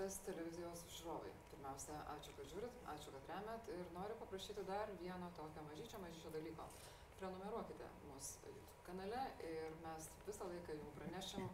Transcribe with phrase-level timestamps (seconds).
[0.00, 1.30] LTS televizijos žiūrovai.
[1.50, 6.30] Pirmiausia, ačiū, kad žiūrit, ačiū, kad remet ir noriu paprašyti dar vieno tokio mažyčio, mažyčio
[6.34, 6.64] dalyko.
[7.18, 11.50] Prenumeruokite mūsų YouTube kanale ir mes visą laiką jums pranešim,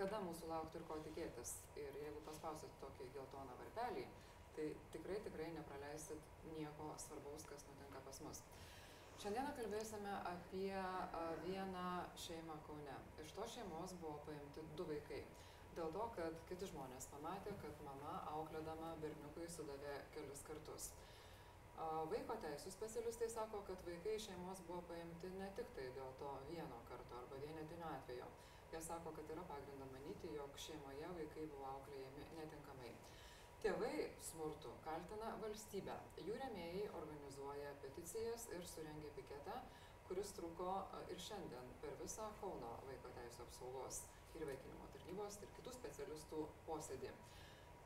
[0.00, 1.54] kada mūsų laukti ir ko tikėtis.
[1.78, 4.08] Ir jeigu paspausit tokį geltoną varpelį,
[4.58, 8.44] tai tikrai, tikrai nepraleisit nieko svarbaus, kas nutinka pas mus.
[9.22, 10.76] Šiandieną kalbėsime apie
[11.46, 11.88] vieną
[12.26, 13.00] šeimą Kaune.
[13.24, 15.22] Iš to šeimos buvo paimti du vaikai
[15.76, 20.88] dėl to kad kiti žmonės pamatė kad mama auklėdama berniukui sudavė kelis kartus.
[22.10, 26.78] Vaiko teisių specialistai sako kad vaikai iš šeimos buvo paimti ne tiktai dėl to vieno
[26.90, 28.28] karto arba vienetinio atvejo.
[28.72, 32.92] Jie sako kad yra pagrindo manyti jog šeimoje vaikai buvo auklėjami netinkamai.
[33.64, 33.94] Tėvai
[34.30, 35.96] smurtu kaltina valstybę.
[36.24, 39.60] Jų rėmėjai organizuoja peticijas ir surengė piketą
[40.08, 40.72] kuris truko
[41.12, 44.04] ir šiandien per visą kauno vaiko teisių apsaugos
[44.36, 47.12] ir įvaikinimo tarnybos ir kitų specialistų posėdį.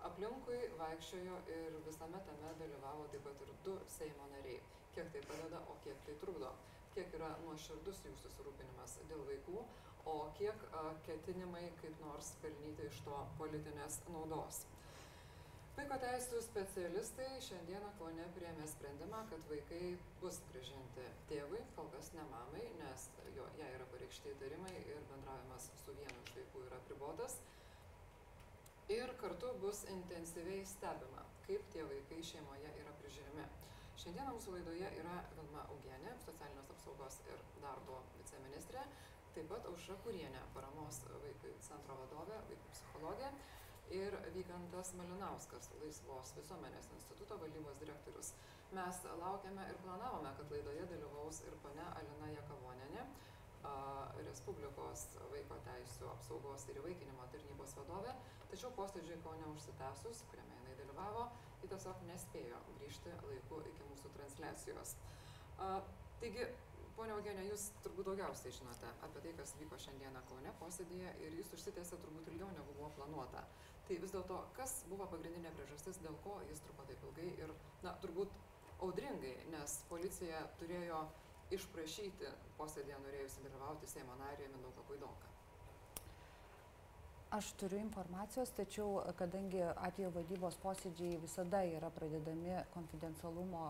[0.08, 4.60] Aplinkui vaikščiojo ir visame tame dalyvavo taip pat ir du seimo nariai.
[4.94, 6.50] Kiek tai padeda o kiek tai trukdo?
[6.94, 9.62] Kiek yra nuoširdus jų susirūpinimas dėl vaikų
[10.10, 10.66] o kiek
[11.06, 14.64] ketinimai kaip nors pelnyti iš to politinės naudos
[15.80, 22.24] vaiko teisių specialistai šiandieną kaune priėmė sprendimą kad vaikai bus grąžinti tėvui kol kas ne
[22.28, 27.38] mamai nes jo jai yra pareikšti įtarimai ir bendravimas su vienu iš vaikų yra apribotas.
[28.92, 33.46] Ir kartu bus intensyviai stebima kaip tie vaikai šeimoje yra prižiūrimi.
[34.02, 38.84] Šiandieną mūsų laidoje yra vilma augienė socialinės apsaugos ir darbo viceministrė
[39.32, 43.32] taip pat aušra kurienė paramos vaikui centro vadovė vaikų psichologė
[43.90, 48.32] ir vygantas malinauskas laisvos visuomenės instituto valdybos direktorius.
[48.76, 53.04] Mes laukiame ir planavome kad laidoje dalyvaus ir ponia alina jakavonienė
[53.68, 53.72] a
[54.24, 58.14] respublikos vaiko teisių apsaugos ir įvaikinimo tarnybos vadovė.
[58.52, 61.26] Tačiau posėdžiui kaune užsitęsus kuriame jinai dalyvavo
[61.60, 64.94] ji tiesiog nespėjo grįžti laiku iki mūsų transliacijos.
[66.20, 66.46] Taigi
[66.96, 71.52] ponia augiene jūs turbūt daugiausiai žinote apie tai kas vyko šiandieną kaune posėdyje ir jis
[71.56, 73.44] užsitęsė turbūt ilgiau negu buvo planuota
[73.90, 77.50] tai vis dėlto kas buvo pagrindinė priežastis dėl ko jis truko taip ilgai ir
[77.82, 78.36] na turbūt
[78.86, 81.00] audringai nes policija turėjo
[81.56, 82.30] išprašyti
[82.60, 85.32] posėdyje norėjusį dalyvauti seimo narį mindaugą puidoką.
[87.34, 93.66] Aš turiu informacijos, tačiau kadangi atvejo vadybos posėdžiai visada yra pradedami konfidencialumo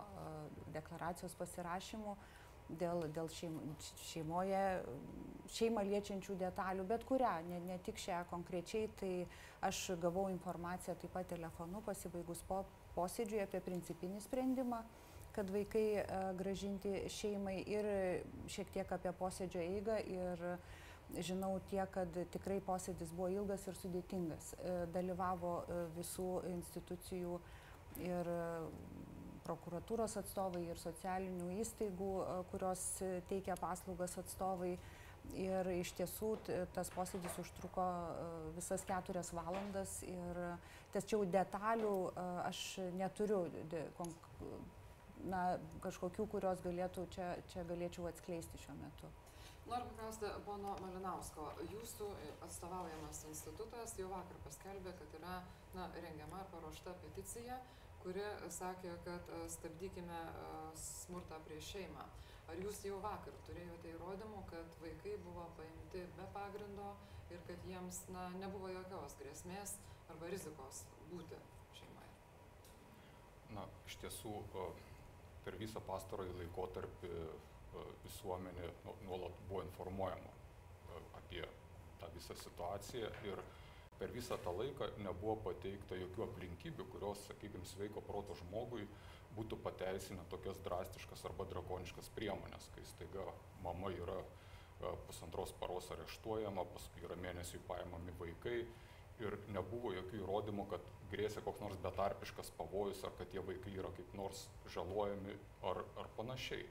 [0.77, 2.15] deklaracijos pasirašymu,
[2.79, 3.59] dėl, dėl šeim,
[4.07, 4.65] šeimoje,
[5.57, 9.13] šeimą liečiančių detalių, bet kurią, ne, ne tik šią konkrečiai, tai
[9.67, 12.65] aš gavau informaciją taip pat telefonu pasibaigus po
[12.97, 14.85] posėdžiui apie principinį sprendimą
[15.33, 16.05] kad vaikai e,
[16.39, 17.89] gražinti šeimai ir
[18.51, 20.45] šiek tiek apie posėdžio eigą ir
[21.27, 24.53] žinau tiek, kad tikrai posėdis buvo ilgas ir sudėtingas.
[24.55, 27.39] E, dalyvavo e, visų institucijų
[28.07, 28.31] ir
[29.47, 32.11] prokuratūros atstovai ir socialinių įstaigų,
[32.53, 32.83] kurios
[33.31, 34.75] teikia paslaugas atstovai.
[35.37, 36.31] Ir iš tiesų
[36.75, 37.85] tas posėdis užtruko
[38.57, 40.41] visas keturias valandas ir
[40.95, 41.95] tačiau detalių
[42.49, 42.63] aš
[42.99, 43.45] neturiu
[45.29, 45.43] na,
[45.85, 49.11] kažkokių, kurios galėtų čia, čia galėčiau atskleisti šiuo metu.
[49.71, 52.09] Noriu paklausti, pono Malinausko, jūsų
[52.47, 55.37] atstovaujamas institutas jau vakar paskelbė, kad yra
[55.77, 57.61] na, rengiama ar paruošta peticija
[58.03, 60.49] kuri sakė, kad e, stabdykime e,
[60.81, 62.07] smurtą prieš šeimą.
[62.51, 66.95] Ar jūs jau vakar turėjote įrodymų, kad vaikai buvo paimti be pagrindo
[67.31, 69.77] ir kad jiems na, nebuvo jokios grėsmės
[70.11, 71.39] arba rizikos būti
[71.79, 72.11] šeimoje?
[73.55, 74.35] Na, iš tiesų,
[74.65, 74.67] e,
[75.45, 77.15] per visą pastarąjį laikotarpį
[78.03, 80.33] visuomenė nu, nuolat buvo informuojama
[81.21, 81.45] apie
[82.01, 83.60] tą visą situaciją ir uh,
[84.01, 88.87] per visą tą laiką nebuvo pateikta jokių aplinkybių, kurios, sakykime, sveiko proto žmogui
[89.37, 93.27] būtų pateisinę tokias drastiškas arba drakoniškas priemonės, kai staiga
[93.65, 98.63] mama yra e, pusantros paros areštuojama, paskui yra mėnesiui paimami vaikai
[99.21, 103.91] ir nebuvo jokių įrodymų, kad grėsia koks nors betarpiškas pavojus ar kad tie vaikai yra
[103.99, 105.37] kaip nors žalojami
[105.69, 106.65] ar, ar panašiai.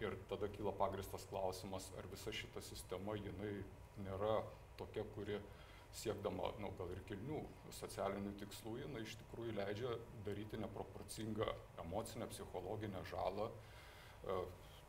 [0.00, 3.58] Ir tada kyla pagristas klausimas, ar visa šita sistema jinai
[4.00, 4.38] nėra
[4.78, 5.59] tokia, kuri uh,
[5.96, 7.40] siekdama nu gal ir kilnių
[7.74, 9.94] socialinių tikslų jinai iš tikrųjų leidžia
[10.26, 11.48] daryti neproporcingą
[11.82, 14.36] emocinę psichologinę žalą e,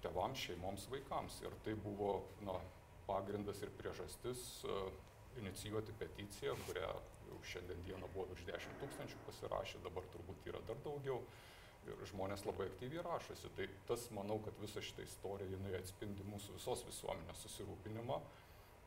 [0.03, 1.39] tėvams šeimoms vaikams.
[1.45, 2.13] Ir tai buvo
[2.45, 2.57] na
[3.07, 4.81] pagrindas ir priežastis e,
[5.41, 6.91] inicijuoti peticiją kurią
[7.29, 11.21] jau šiandien dieną buvo virš dešim tūkstančių pasirašę dabar turbūt yra dar daugiau.
[11.89, 13.49] Ir žmonės labai aktyviai rašosi.
[13.57, 18.19] Tai tas manau kad visa šita istorija jinai atspindi mūsų visos visuomenės susirūpinimą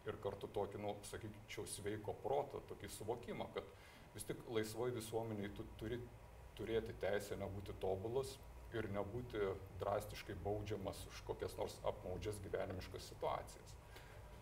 [0.08, 3.68] ir kartu tokį, nu, sakyčiau, sveiko proto, tokį suvokimą, kad
[4.14, 6.00] vis tik laisvoj visuomeniai tu turi
[6.58, 8.36] turėti teisę nebūti tobulas
[8.74, 9.40] ir nebūti
[9.80, 13.74] drastiškai baudžiamas už kokias nors apmaudžias gyvenimiškas situacijas.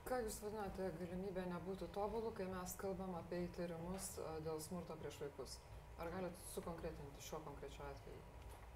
[0.09, 4.09] Ką Jūs vadinate galimybę nebūti tobulų, kai mes kalbam apie įtarimus
[4.45, 5.59] dėl smurto prieš vaikus?
[6.03, 8.23] Ar galite sukonkretinti šiuo konkrečiu atveju?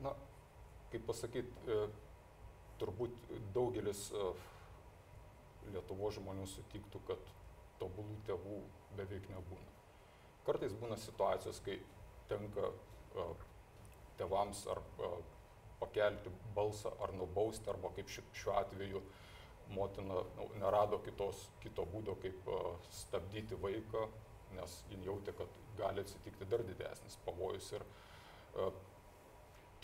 [0.05, 0.12] Na,
[0.93, 1.88] kaip pasakyti, e,
[2.79, 4.29] turbūt daugelis e,
[5.74, 7.32] Lietuvo žmonių sutiktų, kad
[7.80, 8.58] tobulų tėvų
[8.98, 9.72] beveik nebūna.
[10.46, 11.80] Kartais būna situacijos, kai
[12.30, 12.70] tenka
[14.18, 14.80] tėvams ar
[15.80, 19.02] pakelti balsą ar nubausti, arba kaip šiuo atveju
[19.74, 22.50] motina nu, nerado kitos, kito būdo, kaip
[22.94, 24.06] stabdyti vaiką,
[24.56, 27.72] nes jin jautė, kad gali atsitikti dar didesnis pavojus.
[27.76, 27.84] Ir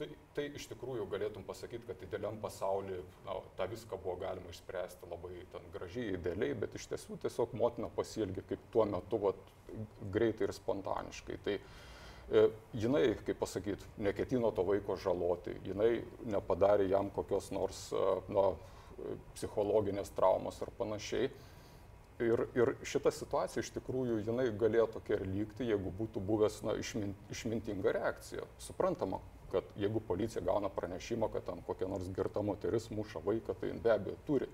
[0.02, 5.08] tai, tai iš tikrųjų galėtum pasakyti, kad idealiam pasaulyje na, tą viską buvo galima išspręsti
[5.10, 9.52] labai ten gražiai, idealiai, bet iš tiesų tiesiog motina pasielgė kaip tuo metu vat,
[10.14, 11.38] greitai ir spontaniškai.
[11.46, 12.44] Tai, e,
[12.84, 15.94] jinai, kaip pasakyti, neketino to vaiko žaloti, jinai
[16.34, 18.50] nepadarė jam kokios nors e, na,
[19.36, 21.30] psichologinės traumos ar panašiai.
[22.22, 26.76] Ir, ir šita situacija iš tikrųjų jinai galėjo tokia ir lygti, jeigu būtų buvęs na,
[26.78, 28.44] išmin, išmintinga reakcija.
[28.62, 29.18] Suprantama,
[29.52, 33.92] kad jeigu policija gauna pranešimą, kad ten kokia nors girta moteris muša vaiką, tai be
[33.92, 34.48] abejo turi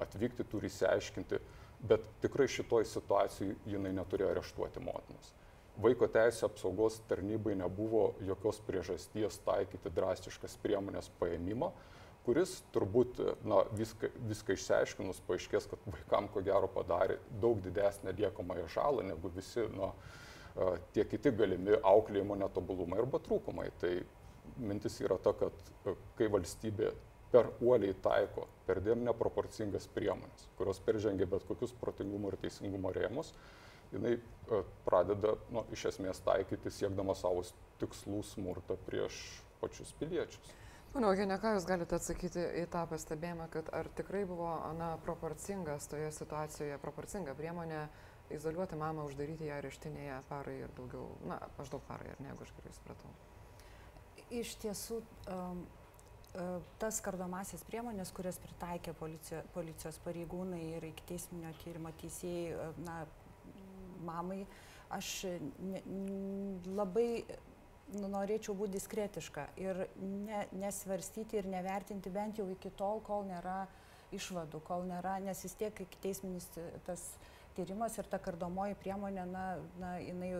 [0.00, 1.40] atvykti, turi įsiaiškinti,
[1.88, 5.32] bet tikrai šitoj situacijai jinai neturėjo areštuoti motinos.
[5.80, 11.72] Vaiko teisė apsaugos tarnybai nebuvo jokios priežasties taikyti drastiškas priemonės paėmimo,
[12.24, 18.68] kuris turbūt na, viską, viską išsiaiškinus paaiškės, kad vaikam ko gero padarė daug didesnę liekamąją
[18.76, 19.90] žalą negu visi na,
[20.94, 23.68] tie kiti galimi auklėjimo netobulumai arba trūkumai.
[23.80, 23.92] Tai
[24.56, 26.92] mintis yra ta, kad kai valstybė
[27.34, 33.32] per uoliai taiko perdėm neproporcingas priemonės, kurios peržengia bet kokius protingumo ir teisingumo rėmus,
[33.92, 34.16] jinai
[34.86, 37.42] pradeda nu, iš esmės taikyti siekdama savo
[37.82, 39.18] tikslų smurtą prieš
[39.62, 40.54] pačius piliečius.
[40.94, 45.90] Pane Eugenė, ką Jūs galite atsakyti į tą pastebėjimą, kad ar tikrai buvo na, proporcingas
[45.90, 47.88] toje situacijoje, proporcinga priemonė
[48.30, 52.54] izoliuoti mamą, uždaryti ją areštinėje parai ir daugiau, na, maždaug parai, ar ne, jeigu aš
[52.60, 53.10] gerai supratau?
[54.32, 55.64] Iš tiesų, um,
[56.82, 63.02] tas kardomasis priemonės, kurias pritaikė policija, policijos pareigūnai ir iki teisminio tyrimo teisėjai, na,
[64.04, 64.40] mamai,
[64.94, 65.10] aš
[65.62, 65.82] ne,
[66.74, 67.08] labai
[67.94, 73.64] nu, norėčiau būti diskretiška ir ne, nesvarstyti ir nevertinti bent jau iki tol, kol nėra
[74.14, 76.48] išvadų, kol nėra, nes vis tiek iki teisminis
[76.86, 77.06] tas
[77.56, 79.44] tyrimas ir ta kardomoji priemonė, na,
[79.80, 80.32] na jinai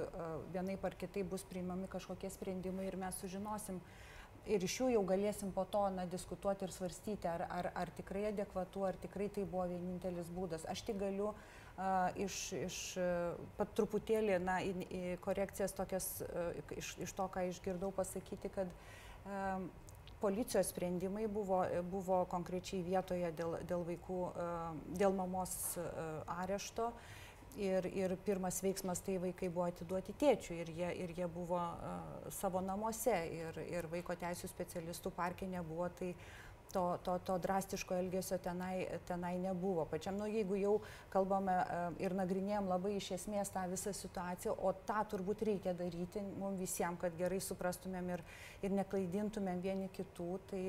[0.55, 3.81] vienai par kitai bus priimami kažkokie sprendimai ir mes sužinosim.
[4.45, 8.27] Ir iš jų jau galėsim po to na, diskutuoti ir svarstyti, ar, ar, ar tikrai
[8.29, 10.67] adekvatu, ar tikrai tai buvo vienintelis būdas.
[10.69, 11.39] Aš tik galiu uh,
[12.17, 12.77] iš, iš
[13.59, 16.07] pat truputėlį, na, į, į korekcijas tokias
[16.77, 18.71] iš, iš to, ką išgirdau pasakyti, kad
[19.27, 19.67] um,
[20.25, 21.63] policijos sprendimai buvo,
[21.93, 24.23] buvo konkrečiai vietoje dėl, dėl vaikų,
[25.01, 25.53] dėl mamos
[26.41, 26.93] arešto.
[27.55, 32.25] Ir, ir pirmas veiksmas tai vaikai buvo atiduoti tėčiui ir jie, ir jie buvo uh,
[32.35, 36.25] savo namuose ir, ir vaiko teisų specialistų parke nebuvo, tai uh,
[36.75, 39.85] to, to, to drastiško elgesio tenai, tenai nebuvo.
[39.91, 40.75] Pačiam, nu, jeigu jau
[41.13, 46.23] kalbame e, ir nagrinėjom labai iš esmės tą visą situaciją, o tą turbūt reikia daryti
[46.35, 48.25] mums visiems, kad gerai suprastumėm ir,
[48.67, 50.63] ir neklaidintumėm vieni kitų, tai,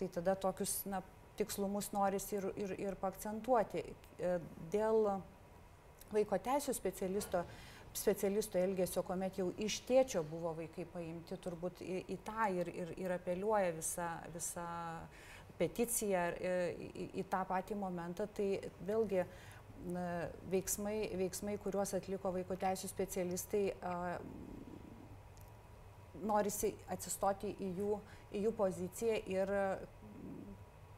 [0.00, 1.02] tai tada tokius na,
[1.38, 3.84] tikslumus noris ir, ir, ir pakcentuoti.
[4.18, 4.38] E,
[4.74, 5.12] dėl
[6.12, 7.46] vaiko teisų specialisto
[7.92, 12.94] specialisto elgesio, kuomet jau iš tėčio buvo vaikai paimti, turbūt į, į tą ir, ir,
[13.04, 14.64] ir apeliuoja visa, visa
[15.62, 16.52] peticiją e,
[16.90, 18.50] į, į tą patį momentą, tai
[18.88, 19.24] vėlgi
[20.50, 23.64] veiksmai, veiksmai, kuriuos atliko vaiko teisų specialistai,
[26.22, 27.96] norisi atsistoti į jų,
[28.30, 29.52] į jų poziciją ir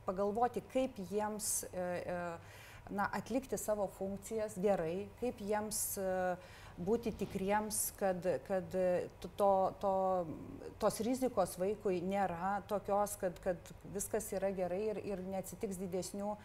[0.04, 2.18] pagalvoti, kaip jiems e, e,
[2.92, 8.76] na, atlikti savo funkcijas gerai, kaip jiems uh, būti tikriems, kad, kad
[9.22, 9.50] to,
[9.80, 9.94] to,
[10.82, 16.38] tos rizikos vaikui nėra tokios, kad, kad viskas yra gerai ir, ir neatsitiks didesnių e,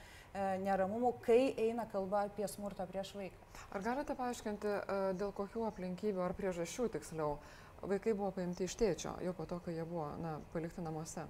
[0.66, 3.50] neramumų, kai eina kalba apie smurtą prieš vaiką.
[3.74, 7.38] Ar galite paaiškinti, e, dėl kokių aplinkybių ar priežasčių tiksliau
[7.82, 11.26] vaikai buvo paimti iš tėčio, jau po to, kai jie buvo na, palikti namuose?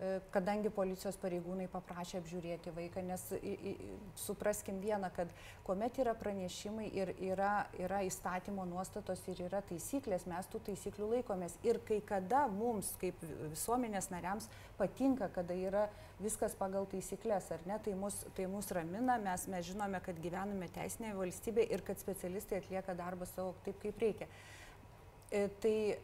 [0.00, 3.72] E, kadangi policijos pareigūnai paprašė apžiūrėti vaiką, nes į, į,
[4.16, 5.28] supraskim vieną, kad
[5.66, 11.58] kuomet yra pranešimai ir yra, yra įstatymo nuostatos ir yra taisyklės, mes tų taisyklių laikomės.
[11.68, 15.84] Ir kai kada mums, kaip visuomenės nariams, patinka, kada yra
[16.20, 20.70] viskas pagal taisyklės, ar ne, tai mus, tai mus ramina, mes, mes žinome, kad gyvename
[20.72, 24.32] teisinėje valstybėje ir kad specialistai atlieka darbą savo taip, kaip reikia
[25.30, 26.00] tai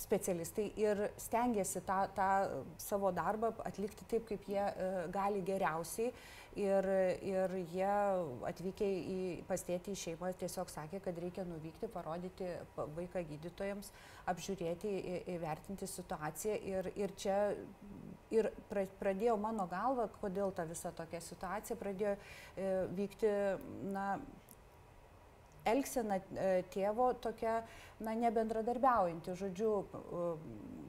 [0.00, 2.28] specialistai ir stengiasi tą, tą
[2.80, 4.66] savo darbą atlikti taip, kaip jie
[5.14, 6.12] gali geriausiai.
[6.58, 6.86] Ir,
[7.22, 7.90] ir jie
[8.48, 13.92] atvykę į pastėti į šeimą tiesiog sakė, kad reikia nuvykti, parodyti vaiką gydytojams,
[14.32, 14.90] apžiūrėti,
[15.36, 16.56] įvertinti situaciją.
[16.72, 17.36] Ir, ir čia
[18.34, 23.32] ir pradėjo mano galva, kodėl ta visa tokia situacija pradėjo e, vykti,
[23.94, 24.06] na,
[25.68, 27.60] elgsena e, tėvo tokia,
[28.00, 30.28] na, nebendradarbiaujanti, žodžiu, e,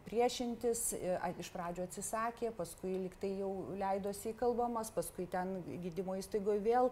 [0.07, 6.91] priešintis, e, iš pradžio atsisakė, paskui liktai jau leidosi įkalbamas, paskui ten gydymo įstaigoje vėl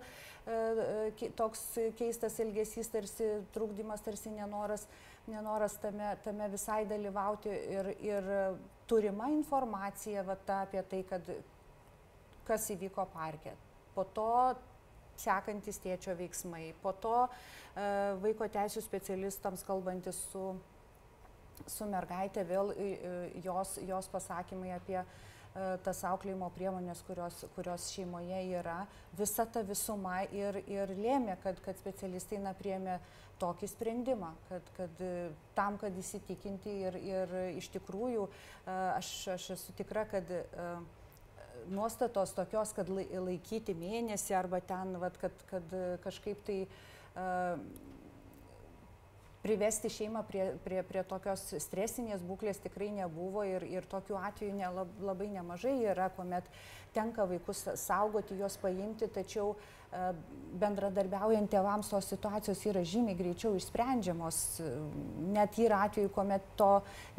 [1.38, 1.62] toks
[2.00, 4.88] keistas elgesys, tarsi trukdymas, tarsi nenoras,
[5.30, 8.30] nenoras tame, tame visai dalyvauti ir, ir
[8.90, 11.30] turima informacija va, ta, apie tai, kad
[12.50, 13.54] kas įvyko parke.
[13.94, 14.32] Po to
[15.20, 16.72] sekantis tėčio veiksmai.
[16.84, 17.30] Po to e,
[18.24, 20.52] vaiko teisų specialistams kalbantis su,
[21.68, 22.90] su mergaitė, vėl e,
[23.46, 25.06] jos, jos pasakymai apie e,
[25.86, 28.82] tas auklėjimo priemonės, kurios, kurios šeimoje yra,
[29.20, 33.00] visa ta visuma ir, ir lėmė, kad, kad specialistai na, priemė
[33.40, 35.04] tokį sprendimą, kad, kad
[35.56, 38.26] tam, kad įsitikinti ir, ir iš tikrųjų
[38.68, 40.82] aš, aš esu tikra, kad uh,
[41.68, 47.60] nuostatos tokios, kad laikyti mėnesį arba ten, vat, kad, kad kažkaip tai uh,
[49.44, 54.72] privesti šeimą prie, prie, prie tokios stresinės būklės tikrai nebuvo ir, ir tokių atvejų ne,
[55.04, 56.48] labai nemažai yra, kuomet
[56.96, 59.79] tenka vaikus saugoti, juos paimti, tačiau uh,
[60.60, 64.40] bendradarbiaujant tėvams tos situacijos yra žymiai greičiau išsprendžiamos.
[65.34, 66.70] Net yra atveju, kuomet to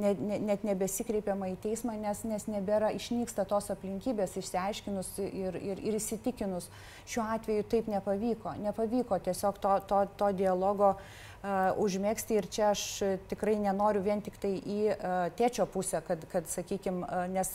[0.02, 5.98] net, net nebesikreipiama į teismą, nes, nes nebėra išnyksta tos aplinkybės, išsiaiškinus ir, ir, ir
[6.00, 6.70] įsitikinus.
[7.10, 8.56] Šiuo atveju taip nepavyko.
[8.64, 12.88] Nepavyko tiesiog to, to, to dialogo uh, užmėgsti ir čia aš
[13.30, 17.54] tikrai nenoriu vien tik tai į uh, tėčio pusę, kad, kad sakykime, uh, nes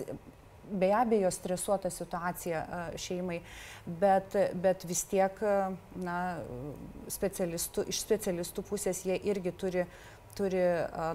[0.71, 2.63] be abejo stresuota situacija
[3.01, 3.41] šeimai,
[3.85, 5.39] bet, bet vis tiek
[6.01, 6.17] na,
[7.11, 9.85] specialistų, iš specialistų pusės jie irgi turi,
[10.37, 10.63] turi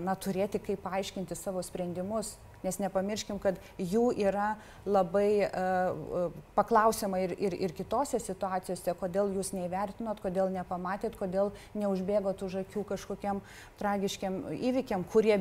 [0.04, 2.36] na, turėti kaip paaiškinti savo sprendimus.
[2.60, 4.50] Nes nepamirškim, kad jų yra
[4.84, 6.28] labai uh,
[6.58, 12.84] paklausiama ir, ir, ir kitose situacijose, kodėl jūs neįvertinot, kodėl nepamatėt, kodėl neužbėgot už akių
[12.92, 13.40] kažkokiam
[13.80, 15.38] tragiškiam įvykiam, kurie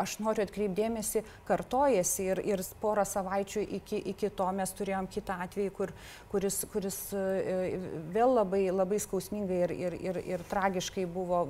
[0.00, 5.72] aš noriu atkreipdėmėsi, kartojasi ir, ir porą savaičių iki, iki to mes turėjom kitą atvejį,
[5.78, 5.94] kur,
[6.32, 7.80] kuris, kuris e,
[8.14, 11.44] vėl labai, labai skausmingai ir, ir, ir, ir tragiškai buvo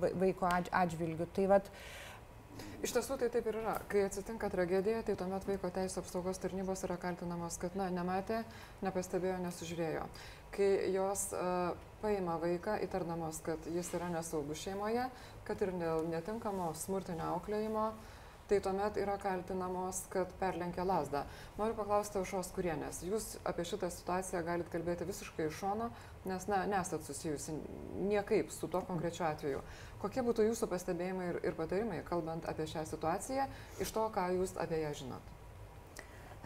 [0.00, 1.28] vaiko atžvilgių.
[1.36, 1.72] Tai vat,
[2.80, 3.74] Iš tiesų tai taip ir yra.
[3.92, 8.38] Kai atsitinka tragedija, tai tuomet vaiko teisų apsaugos tarnybos yra kaltinamos, kad na, nematė,
[8.80, 10.06] nepastebėjo, nesužiūrėjo.
[10.54, 15.04] Kai jos uh, paima vaiką, įtardamos, kad jis yra nesaugus šeimoje,
[15.50, 17.90] kad ir dėl netinkamo smurtinio auklėjimo,
[18.50, 21.22] tai tuomet yra kaltinamos, kad perlenkė lasdą.
[21.58, 23.02] Noriu paklausti aušos kurienės.
[23.06, 25.90] Jūs apie šitą situaciją galite kalbėti visiškai iš šono,
[26.26, 27.54] nes na, nesat susijusi
[28.10, 29.62] niekaip su tuo konkrečiu atveju.
[30.02, 33.46] Kokie būtų jūsų pastebėjimai ir, ir patarimai, kalbant apie šią situaciją,
[33.82, 35.36] iš to, ką jūs apie ją žinot?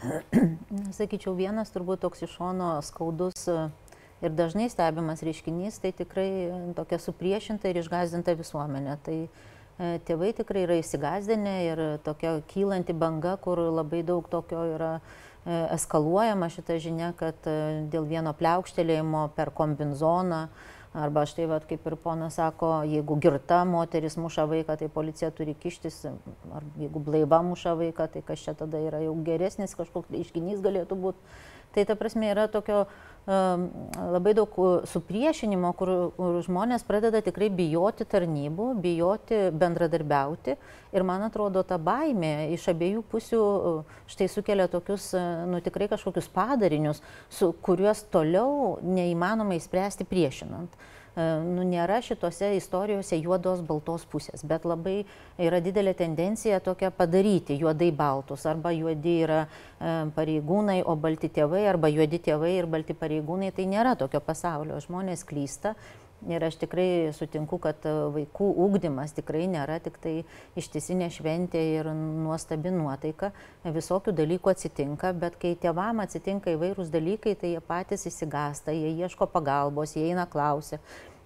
[0.98, 3.48] Sakyčiau, vienas turbūt toks iš šono skaudus
[4.22, 6.28] ir dažnai stebimas reiškinys, tai tikrai
[6.76, 8.98] tokia supriešinta ir išgazdinta visuomenė.
[9.06, 9.28] Tai e,
[10.06, 15.02] tėvai tikrai yra įsigazdinę ir tokia kylanti banga, kur labai daug tokio yra e,
[15.74, 17.58] eskaluojama šita žinia, kad e,
[17.92, 20.46] dėl vieno pliaukštelėjimo per kombinzoną
[20.94, 25.56] Arba štai, vat, kaip ir ponas sako, jeigu girta moteris muša vaiką, tai policija turi
[25.58, 25.96] kištis,
[26.54, 31.00] ar jeigu blaiva muša vaiką, tai kas čia tada yra jau geresnis kažkoks išginys galėtų
[31.02, 31.34] būti.
[31.74, 32.84] Tai ta prasme yra tokio
[33.26, 34.56] labai daug
[34.90, 40.58] supriešinimo, kur, kur žmonės pradeda tikrai bijoti tarnybų, bijoti bendradarbiauti.
[40.94, 43.44] Ir man atrodo, ta baimė iš abiejų pusių
[44.12, 45.10] štai sukelia tokius,
[45.48, 47.00] nu tikrai kažkokius padarinius,
[47.32, 50.76] su kuriuos toliau neįmanoma įspręsti priešinant.
[51.14, 55.04] E, nu, nėra šitose istorijose juodos baltos pusės, bet labai
[55.38, 61.62] yra didelė tendencija tokia padaryti juodai baltus, arba juodi yra e, pareigūnai, o balti tėvai,
[61.70, 65.76] arba juodi tėvai ir balti pareigūnai, tai nėra tokio pasaulio, žmonės klysta.
[66.24, 70.14] Ir aš tikrai sutinku, kad vaikų ūkdymas tikrai nėra tik tai
[70.56, 73.32] ištisinė šventė ir nuostabi nuotaika.
[73.64, 79.28] Visokių dalykų atsitinka, bet kai tėvam atsitinka įvairūs dalykai, tai jie patys įsigasta, jie ieško
[79.34, 80.80] pagalbos, jie eina klausia.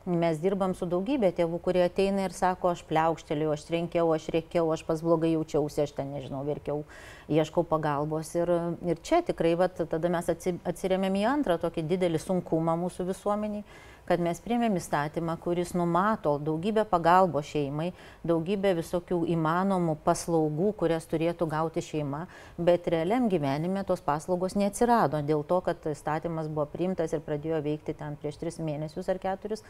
[0.09, 4.71] Mes dirbam su daugybė tėvų, kurie ateina ir sako, aš pliaukštelėjau, aš trenkiau, aš rėkiau,
[4.73, 6.87] aš pas blogai jaučiausi, aš ten nežinau, verkiau.
[7.29, 8.33] ieškau pagalbos.
[8.39, 8.51] Ir,
[8.89, 13.67] ir čia tikrai, vat, tada mes atsiriamėm į antrą tokį didelį sunkumą mūsų visuomeniai
[14.09, 17.91] kad mes priemėm įstatymą, kuris numato daugybę pagalbo šeimai,
[18.27, 22.25] daugybę visokių įmanomų paslaugų, kurias turėtų gauti šeima,
[22.57, 27.97] bet realiam gyvenime tos paslaugos neatsirado dėl to, kad įstatymas buvo priimtas ir pradėjo veikti
[27.99, 29.65] ten prieš tris mėnesius ar keturis.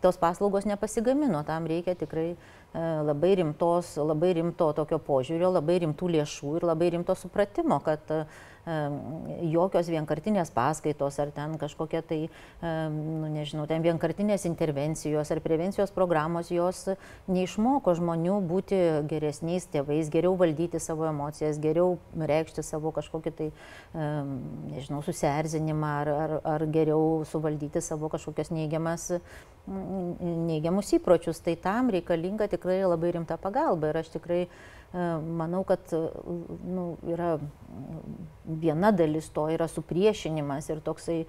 [0.00, 2.30] Tos paslaugos nepasigamino, tam reikia tikrai
[2.74, 8.38] labai rimtos, labai rimto tokio požiūrio, labai rimtų lėšų ir labai rimto supratimo, kad uh,
[8.66, 12.18] jokios vienkartinės paskaitos ar ten kažkokie tai,
[12.60, 16.90] nu, nežinau, ten vienkartinės intervencijos ar prevencijos programos, jos
[17.30, 23.50] neišmoko žmonių būti geresniais tėvais, geriau valdyti savo emocijas, geriau reikšti savo kažkokį tai,
[23.94, 29.10] nežinau, susierzinimą ar, ar, ar geriau suvaldyti savo kažkokias neigiamas
[29.70, 34.44] neigiamus įpročius, tai tam reikalinga tikrai labai rimta pagalba ir aš tikrai
[34.92, 34.98] E,
[35.36, 35.98] manau, kad e,
[36.66, 37.36] nu, yra
[38.44, 41.26] viena dalis to yra supriešinimas ir toksai e,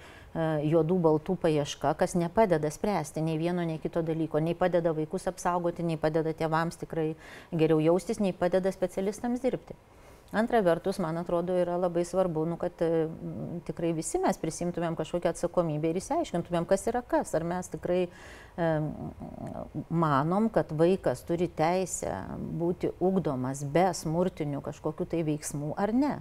[0.65, 5.85] juodų baltų paieška, kas nepadeda spręsti nei vieno, nei kito dalyko, nei padeda vaikus apsaugoti,
[5.85, 7.11] nei padeda tėvams tikrai
[7.53, 9.77] geriau jaustis, nei padeda specialistams dirbti.
[10.31, 12.79] Antra vertus, man atrodo, yra labai svarbu, nu, kad
[13.67, 17.33] tikrai visi mes prisimtumėm kažkokią atsakomybę ir įsiaiškintumėm, kas yra kas.
[17.35, 18.69] Ar mes tikrai e,
[19.91, 22.13] manom, kad vaikas turi teisę
[22.61, 26.13] būti ugdomas be smurtinių kažkokių tai veiksmų ar ne.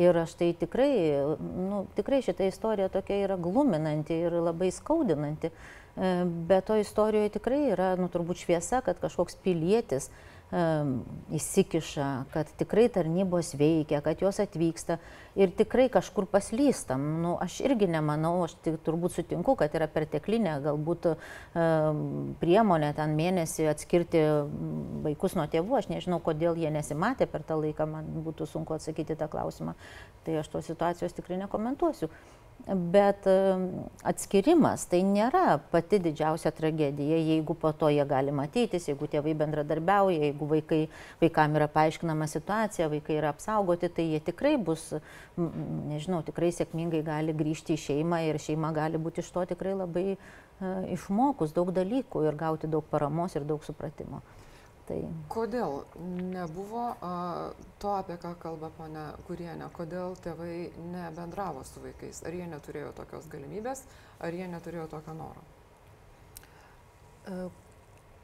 [0.00, 0.90] Ir aš tai tikrai,
[1.38, 5.52] nu, tikrai šita istorija tokia yra gluminanti ir labai skaudinanti.
[5.52, 6.12] E,
[6.50, 10.10] bet to istorijoje tikrai yra, nu, turbūt šviesa, kad kažkoks pilietis
[10.52, 14.98] įsikiša, kad tikrai tarnybos veikia, kad jos atvyksta
[15.38, 17.06] ir tikrai kažkur paslystam.
[17.22, 21.08] Nu, aš irgi nemanau, aš tik turbūt sutinku, kad yra perteklinė galbūt
[22.42, 24.22] priemonė ten mėnesį atskirti
[25.08, 25.78] vaikus nuo tėvų.
[25.80, 29.72] Aš nežinau, kodėl jie nesimatė per tą laiką, man būtų sunku atsakyti tą klausimą.
[30.26, 32.12] Tai aš tos situacijos tikrai nekomentuosiu.
[32.62, 33.26] Bet
[34.06, 40.28] atskirimas tai nėra pati didžiausia tragedija, jeigu po to jie gali matytis, jeigu tėvai bendradarbiauja,
[40.28, 40.78] jeigu vaikai,
[41.18, 44.92] vaikam yra paaiškinama situacija, vaikai yra apsaugoti, tai jie tikrai bus,
[45.36, 50.06] nežinau, tikrai sėkmingai gali grįžti į šeimą ir šeima gali būti iš to tikrai labai
[50.94, 54.22] išmokus daug dalykų ir gauti daug paramos ir daug supratimo.
[54.92, 55.00] Tai...
[55.32, 55.78] Kodėl
[56.32, 57.12] nebuvo a,
[57.80, 62.20] to, apie ką kalba ponia Kurienė, kodėl tėvai nebendravo su vaikais?
[62.28, 63.86] Ar jie neturėjo tokios galimybės,
[64.20, 65.44] ar jie neturėjo tokio noro?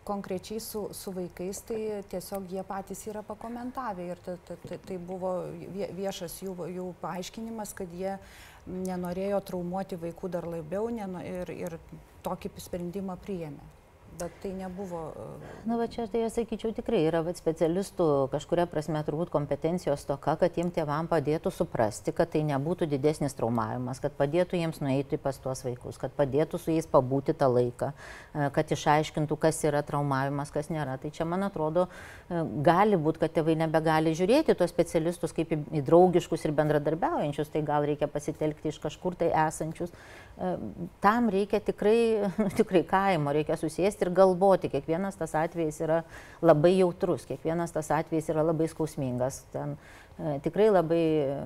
[0.08, 5.32] Konkrečiai su, su vaikais, tai tiesiog jie patys yra pakomentavę ir tai, tai, tai buvo
[5.72, 8.18] viešas jų, jų paaiškinimas, kad jie
[8.68, 11.80] nenorėjo traumuoti vaikų dar labiau neno, ir, ir
[12.26, 13.77] tokį sprendimą priėmė
[14.18, 15.00] bet tai nebuvo.
[15.68, 20.34] Na, va čia tai aš sakyčiau tikrai yra va, specialistų kažkuria prasme turbūt kompetencijos toka,
[20.40, 25.38] kad tiem tėvam padėtų suprasti, kad tai nebūtų didesnis traumavimas, kad padėtų jiems nueiti pas
[25.42, 30.52] tuos vaikus, kad padėtų su jais pabūti tą laiką, e, kad išaiškintų, kas yra traumavimas,
[30.54, 30.98] kas nėra.
[31.02, 35.82] Tai čia, man atrodo, e, gali būti, kad tėvai nebegali žiūrėti tuos specialistus kaip į,
[35.86, 39.94] draugiškus ir bendradarbiaujančius, tai gal reikia pasitelkti iš kažkur tai esančius.
[40.38, 40.54] E,
[41.04, 44.72] tam reikia tikrai, tikrai kaimo, reikia susėsti ir ir galvoti.
[44.72, 46.02] Kiekvienas tas atvejis yra
[46.42, 49.44] labai jautrus, kiekvienas tas atvejis yra labai skausmingas.
[49.52, 49.76] Ten
[50.42, 51.38] tikrai labai, e,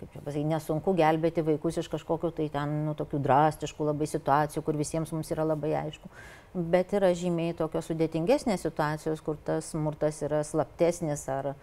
[0.00, 4.64] kaip čia pasakyti, nesunku gelbėti vaikus iš kažkokių tai ten, nu, tokių drastiškų labai situacijų,
[4.64, 6.12] kur visiems mums yra labai aišku
[6.54, 11.56] bet yra žymiai tokios sudėtingesnės situacijos, kur tas smurtas yra slaptesnis ar a,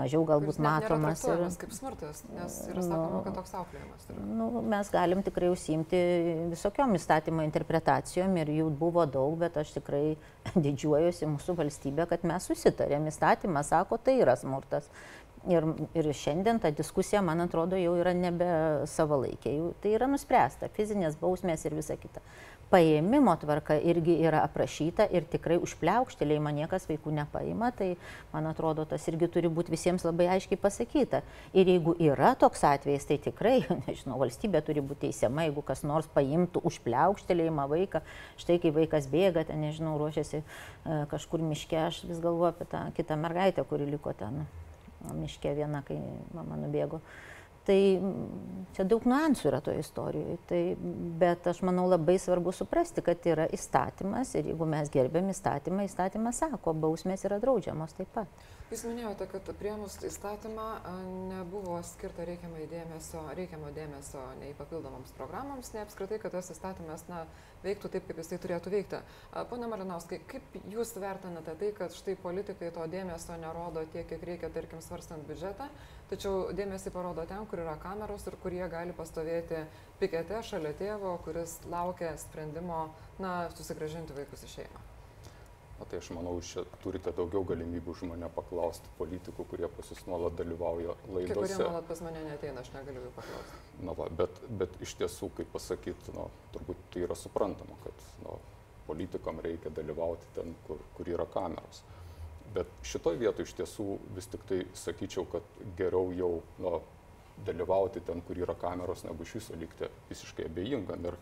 [0.00, 1.22] mažiau galbūt Kuris matomas.
[1.28, 4.08] Ir, kaip smurtas, nes yra sakoma, nu, kad toks auklėjimas.
[4.40, 6.00] Nu, mes galim tikrai užsiimti
[6.50, 10.04] visokiom įstatymo interpretacijom ir jų buvo daug, bet aš tikrai
[10.66, 13.06] didžiuojuosi mūsų valstybė, kad mes susitarėm.
[13.10, 14.90] Įstatymas sako, tai yra smurtas.
[15.48, 15.64] Ir,
[15.96, 18.48] ir šiandien ta diskusija, man atrodo, jau yra nebe
[18.92, 19.54] savalaikė.
[19.80, 22.20] Tai yra nuspręsta, fizinės bausmės ir visa kita
[22.70, 27.88] paėmimo tvarka irgi yra aprašyta ir tikrai užpliaukštelėjimą niekas vaikų nepaima, tai
[28.34, 31.22] man atrodo, tas irgi turi būti visiems labai aiškiai pasakyta.
[31.50, 33.56] Ir jeigu yra toks atvejis, tai tikrai,
[33.88, 38.04] nežinau, valstybė turi būti teisiama, jeigu kas nors paimtų užpliaukštelėjimą vaiką,
[38.40, 40.44] štai kai vaikas bėga, ten, nežinau, ruošiasi e,
[41.10, 44.44] kažkur miške, aš vis galvoju apie tą kitą mergaitę, kuri liko ten
[45.16, 45.98] miške viena, kai
[46.36, 47.00] mama nubėgo.
[47.68, 47.76] Tai
[48.74, 50.38] čia daug niuansų yra toje istorijoje.
[50.48, 50.60] Tai,
[51.20, 56.40] bet aš manau labai svarbu suprasti, kad yra įstatymas ir jeigu mes gerbėm įstatymą, įstatymas
[56.40, 58.48] sako, bausmės yra draudžiamos taip pat.
[58.70, 60.64] Jūs minėjote, kad priemus įstatymą
[61.26, 67.24] nebuvo skirta dėmesio, reikiamo dėmesio nei papildomoms programoms, nei apskritai, kad tas įstatymas na,
[67.64, 69.00] veiktų taip, kaip jisai turėtų veikti.
[69.50, 74.52] Pone Malinauskai, kaip Jūs vertinate tai, kad štai politikai to dėmesio nerodo tiek, kiek reikia,
[74.54, 75.66] tarkim, svarstant biudžetą,
[76.12, 79.64] tačiau dėmesį parodo ten, kur yra kameros ir kur jie gali pastovėti
[79.98, 82.86] pikete šalia tėvo, kuris laukia sprendimo,
[83.18, 84.89] na, susigražinti vaikus į šeimą.
[85.80, 90.02] O tai aš manau, čia turite daugiau galimybių už mane paklausti politikų, kurie pas jūs
[90.04, 91.32] nuolat dalyvauja laidose.
[91.32, 93.60] Kai kurie nuolat pas mane neteina, aš negaliu jų paklausti.
[93.88, 98.36] Na, va, bet, bet iš tiesų, kaip pasakyti, nu, turbūt tai yra suprantama, kad nu,
[98.90, 101.80] politikam reikia dalyvauti ten, kur, kur yra kameros.
[102.52, 106.80] Bet šitoje vietoje iš tiesų vis tik tai sakyčiau, kad geriau jau nu,
[107.46, 111.08] dalyvauti ten, kur yra kameros, negu iš viso likti visiškai abejingam.
[111.08, 111.16] Ir,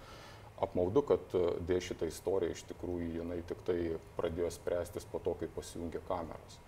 [0.65, 3.79] apmaudu, kad e, dėja šitą istoriją iš tikrųjų jinai tik tai
[4.19, 6.59] pradėjo spręstis po to, kai pasijungė kameros.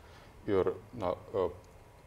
[0.50, 1.48] Ir na, e,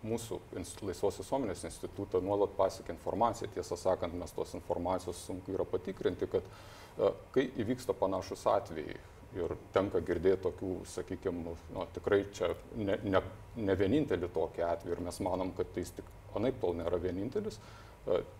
[0.03, 0.39] mūsų
[0.83, 6.47] Laisvos visuomenės institutą nuolat pasiekia informacija, tiesą sakant, mes tos informacijos sunku yra patikrinti, kad
[6.47, 8.99] e, kai įvyksta panašus atvejai
[9.33, 13.21] ir tenka girdėti tokių, sakykime, nu, tikrai čia ne, ne,
[13.57, 17.57] ne vienintelį tokį atvejį ir mes manom, kad tai tik anaip tol nėra vienintelis,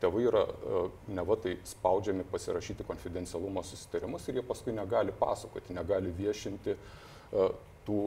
[0.01, 0.79] tėvai yra e,
[1.15, 7.47] neva tai spaudžiami pasirašyti konfidencialumo susitarimus ir jie paskui negali pasakoti, negali viešinti e,
[7.87, 7.99] tų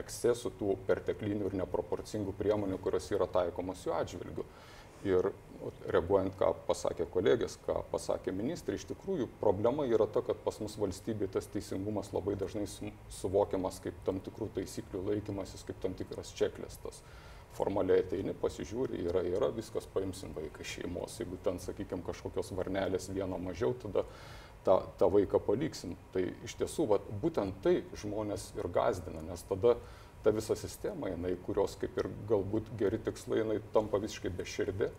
[0.00, 4.44] ekscesų, tų perteklinių ir neproporcingų priemonių, kurios yra taikomos jų atžvilgiu.
[5.08, 5.30] Ir
[5.88, 10.76] reaguojant, ką pasakė kolegės, ką pasakė ministrai, iš tikrųjų problema yra ta, kad pas mus
[10.80, 12.66] valstybėje tas teisingumas labai dažnai
[13.16, 17.00] suvokiamas kaip tam tikrų taisyklių laikymasis, kaip tam tikras čeklistas.
[17.00, 21.18] Uh, formaliai ateini, pasižiūri, yra, yra, viskas paimsim vaiką šeimos.
[21.20, 24.04] Jeigu ten, sakykime, kažkokios varnelės vieno mažiau, tada
[24.66, 25.96] tą, tą vaiką paliksim.
[26.14, 29.76] Tai iš tiesų, va, būtent tai žmonės ir gazdina, nes tada
[30.24, 34.90] ta visa sistema, jinai, kurios kaip ir galbūt geri tikslai, jinai tampa visiškai beširdė.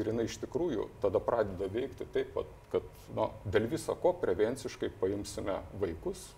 [0.00, 4.88] Ir jinai iš tikrųjų tada pradeda veikti taip, pat, kad na, dėl viso ko prevenciškai
[5.02, 6.30] paimsime vaikus,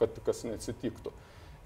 [0.00, 1.12] kad kas neatsitiktų.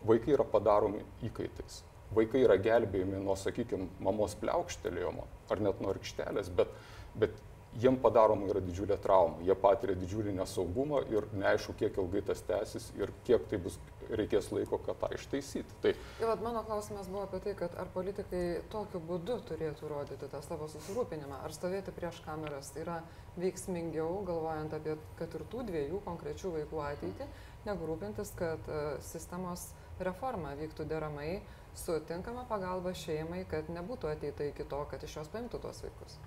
[0.06, 6.50] Vaikai yra padaromi įkaitais vaikai yra gelbėjami nuo, sakykime, mamos pliaukštelėjimo ar net nuo rykštelės,
[6.54, 6.72] bet,
[7.18, 7.34] bet
[7.80, 12.88] jiem padaroma yra didžiulė trauma, jie patiria didžiulį nesaugumą ir neaišku, kiek ilgai tas tęsis
[12.98, 15.76] ir kiek tai bus reikės laiko, kad tą ištaisyti.
[15.82, 15.92] Tai...
[16.22, 18.42] Ir vat, mano klausimas buvo apie tai, kad ar politikai
[18.72, 23.00] tokiu būdu turėtų rodyti tą savo susirūpinimą, ar stovėti prieš kameras tai yra
[23.36, 27.28] veiksmingiau, galvojant apie kad ir tų dviejų konkrečių vaikų ateitį,
[27.66, 31.40] negu rūpintis, kad uh, sistemos reforma vyktų deramai,
[31.76, 36.18] su tinkama pagalba šeimai, kad nebūtų ateita iki to, kad iš jos paimtų tuos vaikus?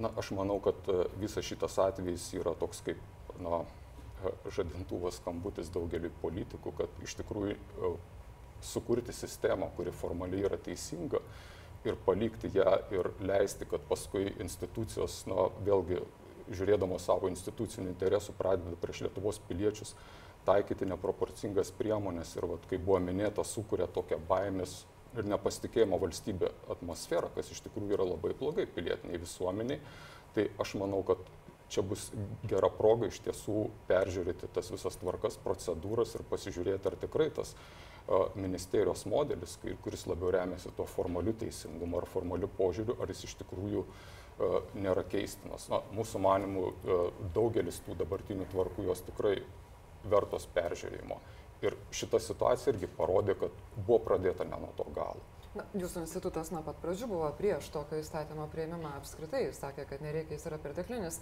[0.00, 3.00] Na, aš manau, kad e, visas šitas atvejis yra toks kaip,
[3.42, 3.62] na,
[4.22, 7.92] e, žadintuvas skambutis daugeliu politikų, kad iš tikrųjų e,
[8.62, 11.20] sukurti sistemą, kuri formaliai yra teisinga
[11.84, 16.00] ir palikti ją ir leisti, kad paskui institucijos, na, vėlgi
[16.52, 19.94] žiūrėdamos savo institucinių interesų pradeda prieš Lietuvos piliečius
[20.46, 24.82] taikyti neproporcingas priemonės ir, vat, kaip buvo minėta, sukuria tokią baimės
[25.16, 29.80] ir nepasitikėjimo valstybė atmosferą, kas iš tikrųjų yra labai blogai pilietiniai visuomeniai.
[30.32, 31.20] Tai aš manau, kad
[31.72, 32.10] čia bus
[32.48, 37.54] gera proga iš tiesų peržiūrėti tas visas tvarkas, procedūras ir pasižiūrėti, ar tikrai tas
[38.34, 43.84] ministerijos modelis, kuris labiau remiasi tuo formaliu teisingumu ar formaliu požiūriu, ar jis iš tikrųjų
[44.74, 45.68] nėra keistinas.
[45.70, 46.64] Na, mūsų manimų
[47.36, 49.36] daugelis tų dabartinių tvarkų jos tikrai
[50.10, 51.18] vertos peržiūrėjimo.
[51.62, 55.22] Ir šita situacija irgi parodė, kad buvo pradėta ne nuo to galo.
[55.52, 60.00] Na, jūsų institutas nuo pat pradžių buvo prieš tokio įstatymo prieimimą apskritai, jis sakė, kad
[60.00, 61.20] nereikia, jis yra perteklinis.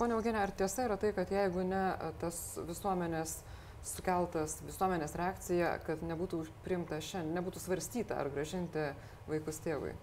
[0.00, 1.84] Pone Eugenė, ar tiesa yra tai, kad jeigu ne
[2.18, 3.36] tas visuomenės
[3.86, 8.90] sukeltas visuomenės reakcija, kad nebūtų priimta šiandien, nebūtų svarstyta, ar gražinti
[9.30, 9.94] vaikus tėvui?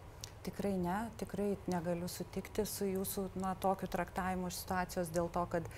[0.46, 5.70] Tikrai ne, tikrai negaliu sutikti su jūsų na, tokiu traktavimu situacijos dėl to, kad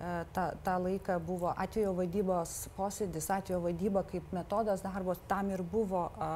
[0.00, 5.62] E, tą, tą laiką buvo atvejo vadybos posėdis, atvejo vadyba kaip metodas darbo, tam ir
[5.64, 6.28] buvo E,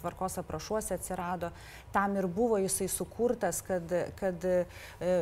[0.00, 1.50] tvarkos aprašuose atsirado,
[1.92, 4.64] tam ir buvo jisai sukurtas, kad, kad e,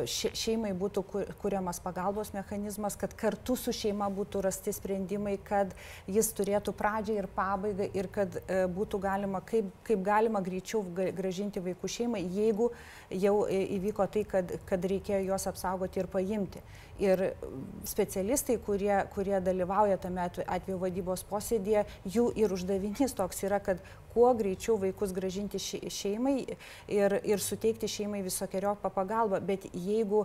[0.07, 1.03] šeimai būtų
[1.41, 5.73] kuriamas pagalbos mechanizmas, kad kartu su šeima būtų rasti sprendimai, kad
[6.07, 11.63] jis turėtų pradžią ir pabaigą ir kad e, būtų galima, kaip, kaip galima greičiau gražinti
[11.63, 12.71] vaikų šeimai, jeigu
[13.09, 16.63] jau įvyko tai, kad, kad reikėjo juos apsaugoti ir paimti.
[17.03, 17.21] Ir
[17.83, 23.81] specialistai, kurie, kurie dalyvauja tame atveju vadybos posėdėje, jų ir uždavinys toks yra, kad
[24.13, 26.37] kuo greičiau vaikus gražinti šeimai
[26.87, 29.41] ir, ir suteikti šeimai visokiojo pagalbą.
[29.43, 30.23] Bet jeigu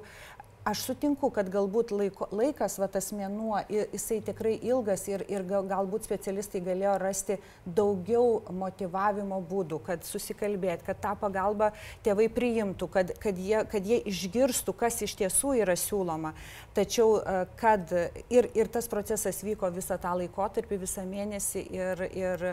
[0.61, 5.65] Aš sutinku, kad galbūt laiko, laikas, va tas mėnuo, jisai tikrai ilgas ir, ir gal,
[5.65, 11.71] galbūt specialistai galėjo rasti daugiau motivavimo būdų, kad susikalbėti, kad tą pagalbą
[12.05, 16.35] tėvai priimtų, kad, kad, jie, kad jie išgirstų, kas iš tiesų yra siūloma.
[16.77, 17.97] Tačiau, e, kad
[18.29, 22.47] ir, ir tas procesas vyko visą tą laikotarpį, visą mėnesį ir, ir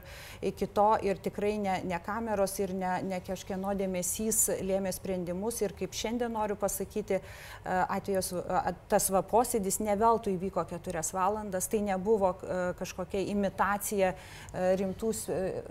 [0.48, 5.76] iki to ir tikrai ne, ne kameros ir ne, ne kažkieno dėmesys lėmė sprendimus ir
[5.76, 7.20] kaip šiandien noriu pasakyti,
[7.98, 8.32] atvejos,
[8.92, 12.34] tas va posėdis ne veltui vyko keturias valandas, tai nebuvo
[12.80, 14.14] kažkokia imitacija
[14.80, 15.26] rimtus,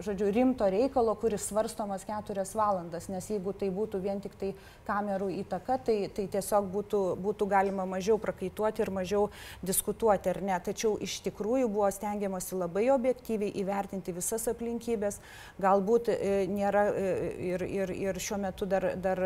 [0.05, 4.53] žodžiu, rimto reikalo, kuris svarstomas keturias valandas, nes jeigu tai būtų vien tik tai
[4.87, 9.29] kamerų įtaka, tai, tai tiesiog būtų, būtų galima mažiau prakaituoti ir mažiau
[9.67, 10.57] diskutuoti, ar ne.
[10.67, 15.21] Tačiau iš tikrųjų buvo stengiamasi labai objektyviai įvertinti visas aplinkybės,
[15.63, 16.19] galbūt e,
[16.51, 17.11] nėra e,
[17.53, 19.23] ir, ir, ir šiuo metu dar, dar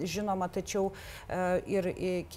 [0.00, 1.40] žinoma, tačiau e,
[1.76, 1.90] ir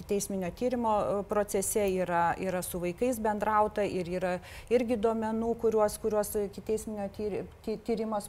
[0.08, 0.94] teisminio tyrimo
[1.28, 4.32] procese yra, yra su vaikais bendrauta ir yra
[4.72, 6.32] irgi duomenų, kuriuos, kuriuos
[6.66, 7.08] teisminio
[7.86, 8.28] tyrimas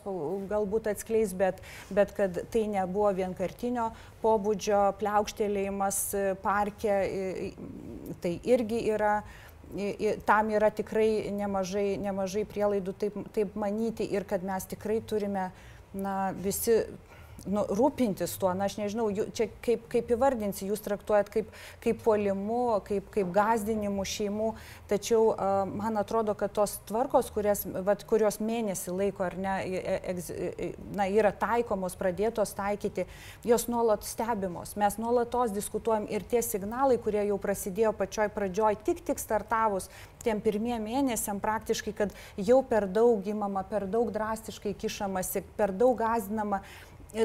[0.49, 1.61] galbūt atskleis, bet,
[1.93, 3.89] bet kad tai nebuvo vienkartinio
[4.23, 5.99] pobūdžio pliaukštėlėjimas
[6.43, 7.01] parke,
[8.23, 9.19] tai irgi yra
[10.25, 15.49] tam yra tikrai nemažai, nemažai prielaidų taip, taip manyti ir kad mes tikrai turime
[15.93, 16.85] na, visi
[17.47, 21.51] nu, rūpintis tuo, na aš nežinau, jų, čia kaip, kaip įvardinsi, jūs traktuojat kaip,
[21.83, 24.49] kaip puolimu, kaip, kaip gazdinimu šeimų,
[24.91, 29.55] tačiau uh, man atrodo, kad tos tvarkos, kurias, vat, kurios mėnesį laiko ar ne,
[30.13, 30.31] egz,
[30.95, 33.07] na, yra taikomos, pradėtos taikyti,
[33.47, 34.75] jos nuolat stebimos.
[34.79, 39.89] Mes nuolatos diskutuojam ir tie signalai, kurie jau prasidėjo pačioj pradžioj, tik tik startavus
[40.27, 45.95] tiem pirmiem mėnesiam praktiškai, kad jau per daug gimama, per daug drastiškai kišamasi, per daug
[46.01, 46.61] gazdinama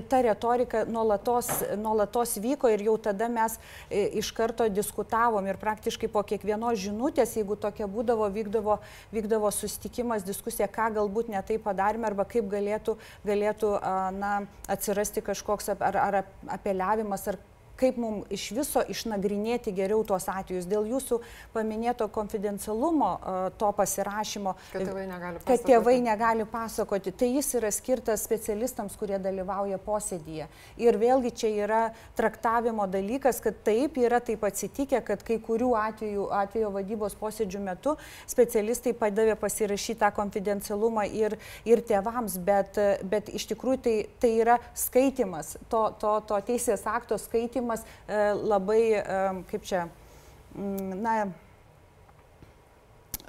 [0.08, 3.58] ta retorika nuolatos, nuolatos vyko ir jau tada mes
[3.90, 8.78] e, iš karto diskutavom ir praktiškai po kiekvienos žinutės, jeigu tokia būdavo, vykdavo,
[9.12, 13.72] vykdavo susitikimas, diskusija, ką galbūt netai padarėme arba kaip galėtų, galėtų
[14.18, 14.34] na,
[14.70, 16.20] atsirasti kažkoks ar, ar
[16.58, 17.40] apeliavimas ar
[17.82, 20.68] kaip mums iš viso išnagrinėti geriau tuos atvejus.
[20.70, 21.18] Dėl jūsų
[21.54, 23.10] paminėto konfidencialumo
[23.58, 25.50] to pasirašymo, kad tėvai negali pasakoti.
[25.50, 27.14] Kad tėvai negali pasakoti.
[27.22, 30.48] Tai jis yra skirtas specialistams, kurie dalyvauja posėdyje.
[30.82, 31.82] Ir vėlgi čia yra
[32.18, 37.96] traktavimo dalykas, kad taip yra taip atsitikę, kad kai kurių atvejų, atvejo vadybos posėdžių metu
[38.30, 41.36] specialistai padavė pasirašyti tą konfidencialumą ir,
[41.68, 47.18] ir tėvams, bet, bet iš tikrųjų tai, tai yra skaitimas, to, to, to teisės akto
[47.20, 49.88] skaitimas mąstymas e, labai, e, kaip čia,
[50.54, 51.26] mm, na,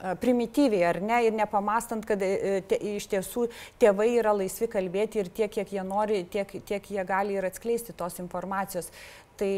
[0.04, 5.30] e, primityviai, ar ne, ir nepamastant, kad te, iš tiesų tėvai yra laisvi kalbėti ir
[5.30, 8.92] tiek, kiek jie nori, tiek, tiek jie gali ir atskleisti tos informacijos.
[9.38, 9.50] Tai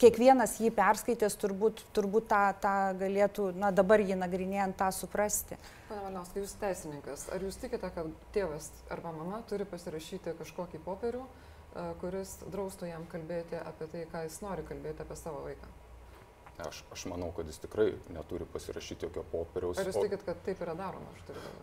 [0.00, 5.58] kiekvienas jį perskaitęs turbūt, turbūt tą, tą galėtų, na dabar jį nagrinėjant, tą suprasti.
[5.90, 11.22] Pane Valnauskai, jūs teisininkas, ar jūs tikite, kad tėvas arba mama turi pasirašyti kažkokį popierių,
[12.00, 15.70] kuris draustų jam kalbėti apie tai, ką jis nori kalbėti apie savo vaiką.
[16.62, 19.80] Aš, aš manau, kad jis tikrai neturi pasirašyti jokio popieriaus.
[19.80, 21.14] Ar jūs tikit, kad taip yra daroma?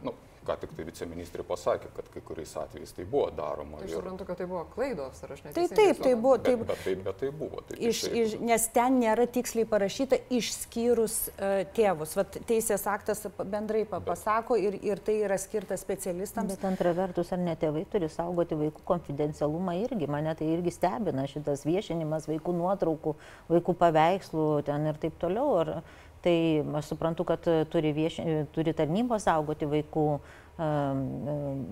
[0.04, 0.16] Nu,
[0.50, 3.80] ką tik tai viceministrė pasakė, kad kai kuriais atvejais tai buvo daroma.
[3.80, 5.56] Tai aš suprantu, kad tai buvo klaidos, ar aš nežinau.
[5.60, 6.38] Tai taip, tai buvo.
[6.46, 7.64] Taip, bet, bet, taip, bet tai buvo.
[7.70, 12.16] Taip, iš, tai, iš, nes ten nėra tiksliai parašyta išskyrus uh, tėvus.
[12.20, 16.56] Vat teisės aktas bendrai pasako ir, ir tai yra skirta specialistams.
[16.56, 20.10] Bet antra vertus, ar ne tėvai turi saugoti vaikų konfidencialumą irgi.
[20.10, 23.16] Mane tai irgi stebina šitas viešinimas vaikų nuotraukų,
[23.54, 25.50] vaikų paveikslų ten ir taip toliau.
[25.60, 25.76] Ar,
[26.24, 26.36] Tai
[26.82, 28.20] aš suprantu, kad turi, vieš,
[28.56, 30.06] turi tarnybos saugoti vaikų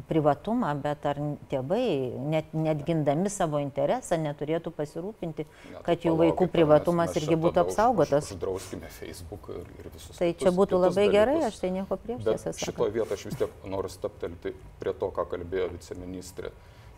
[0.08, 1.18] privatumą, bet ar
[1.52, 1.88] tėvai,
[2.32, 7.40] net, net gindami savo interesą, neturėtų pasirūpinti, ja, kad jų vaikų privatumas mes, mes irgi
[7.44, 8.30] būtų apsaugotas.
[8.30, 10.16] Už, uždrauskime Facebook ir, ir visus.
[10.16, 11.18] Tai kitus, čia būtų labai dalykus.
[11.18, 12.64] gerai, aš tai nieko prieš sakant.
[12.64, 16.54] Šitoje vietoje aš vis tiek noriu staptelti prie to, ką kalbėjo viceministrė.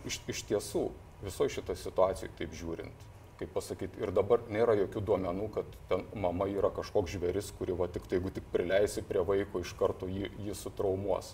[0.06, 0.86] Iš, iš tiesų,
[1.26, 3.08] visoje šitoje situacijoje, taip žiūrint,
[3.40, 7.88] kaip pasakyti, ir dabar nėra jokių duomenų, kad ten mama yra kažkoks žvėris, kuri va
[7.92, 11.34] tik tai, jeigu tik prileisi prie vaiko, iš karto jį, jį sutraumuos.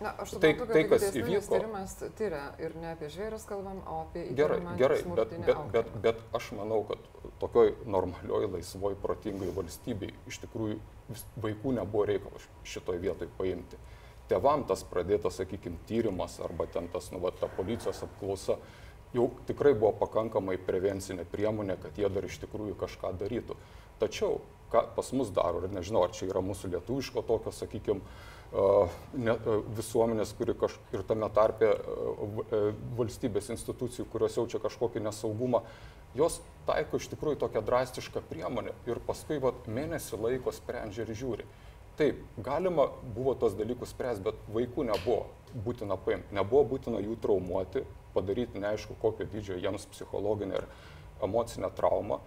[0.00, 1.58] Na, aš tai- suprantu, tai, tai kas įvyko.
[1.58, 6.22] Tyrimas tyria ir ne apie žvėris kalbam, o apie gerai, gerai, bet, bet, bet, bet
[6.38, 7.10] aš manau, kad
[7.42, 10.78] tokioj normalioj, laisvoj, protingoj valstybei iš tikrųjų
[11.44, 13.76] vaikų nebuvo reikalo šitoj vietoj paimti.
[14.30, 18.56] Tevam tas pradėtas, sakykime, tyrimas arba ten tas, nu, va, ta policijos apklausa
[19.16, 23.56] jau tikrai buvo pakankamai prevencinė priemonė, kad jie dar iš tikrųjų kažką darytų.
[24.00, 24.40] Tačiau,
[24.72, 28.00] ką pas mus daro, ir nežinau, ar čia yra mūsų lietuviško tokio, sakykime,
[29.76, 31.68] visuomenės, kuri kaž, ir tame tarpe
[32.98, 35.62] valstybės institucijų, kurios jaučia kažkokį nesaugumą,
[36.18, 41.46] jos taiko iš tikrųjų tokią drastišką priemonę ir paskui vat, mėnesį laiko sprendžia ir žiūri.
[42.00, 45.26] Taip, galima buvo tos dalykus spręsti, bet vaikų nebuvo
[45.66, 50.68] būtina paimti, nebuvo būtina jų traumuoti, padaryti neaišku kokio dydžio jiems psichologinę ir
[51.24, 52.20] emocinę traumą.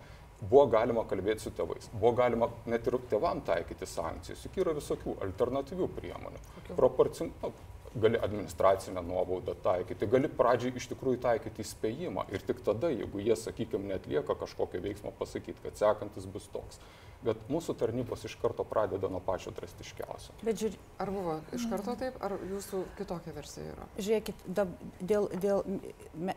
[0.44, 5.14] Buvo galima kalbėti su tėvais, buvo galima net ir tėvam taikyti sankcijas, juk yra visokių
[5.24, 6.42] alternatyvių priemonių.
[6.76, 7.52] Proporcin, nu,
[7.96, 13.36] gali administracinę nuobaudą taikyti, gali pradžiai iš tikrųjų taikyti įspėjimą ir tik tada, jeigu jie,
[13.38, 16.82] sakykime, netlieka kažkokio veiksmo, pasakyti, kad sekantis bus toks.
[17.24, 20.34] Bet mūsų tarnybos iš karto pradeda nuo pačio drastiškiausio.
[20.44, 23.86] Bet žiūrėk, Ar buvo iš karto taip, ar jūsų kitokia versija yra?
[23.96, 25.64] žiūrėkit, dab, dėl, dėl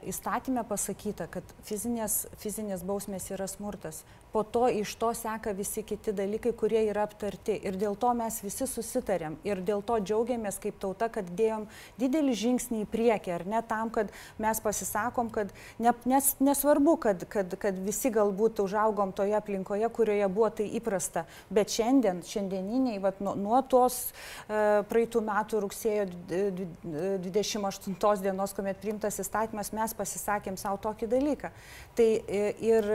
[0.07, 4.05] įstatymė pasakyta, kad fizinės, fizinės bausmės yra smurtas.
[4.31, 7.57] Po to iš to seka visi kiti dalykai, kurie yra aptarti.
[7.67, 9.41] Ir dėl to mes visi susitarėm.
[9.49, 11.67] Ir dėl to džiaugiamės kaip tauta, kad dėjom
[12.01, 13.33] didelį žingsnį į priekį.
[13.37, 14.11] Ar ne tam, kad
[14.43, 20.29] mes pasisakom, kad ne, nes, nesvarbu, kad, kad, kad visi galbūt užaugom toje aplinkoje, kurioje
[20.33, 21.27] buvo tai įprasta.
[21.53, 28.55] Bet šiandien, šiandieniniai, vat, nuo, nuo tos e, praeitų metų rugsėjo dvi- dvi- 28 dienos,
[28.57, 31.53] kuomet priimtas įstatymas, mes pasisakėm savo tokį dalyką.
[31.97, 32.91] Tai e, ir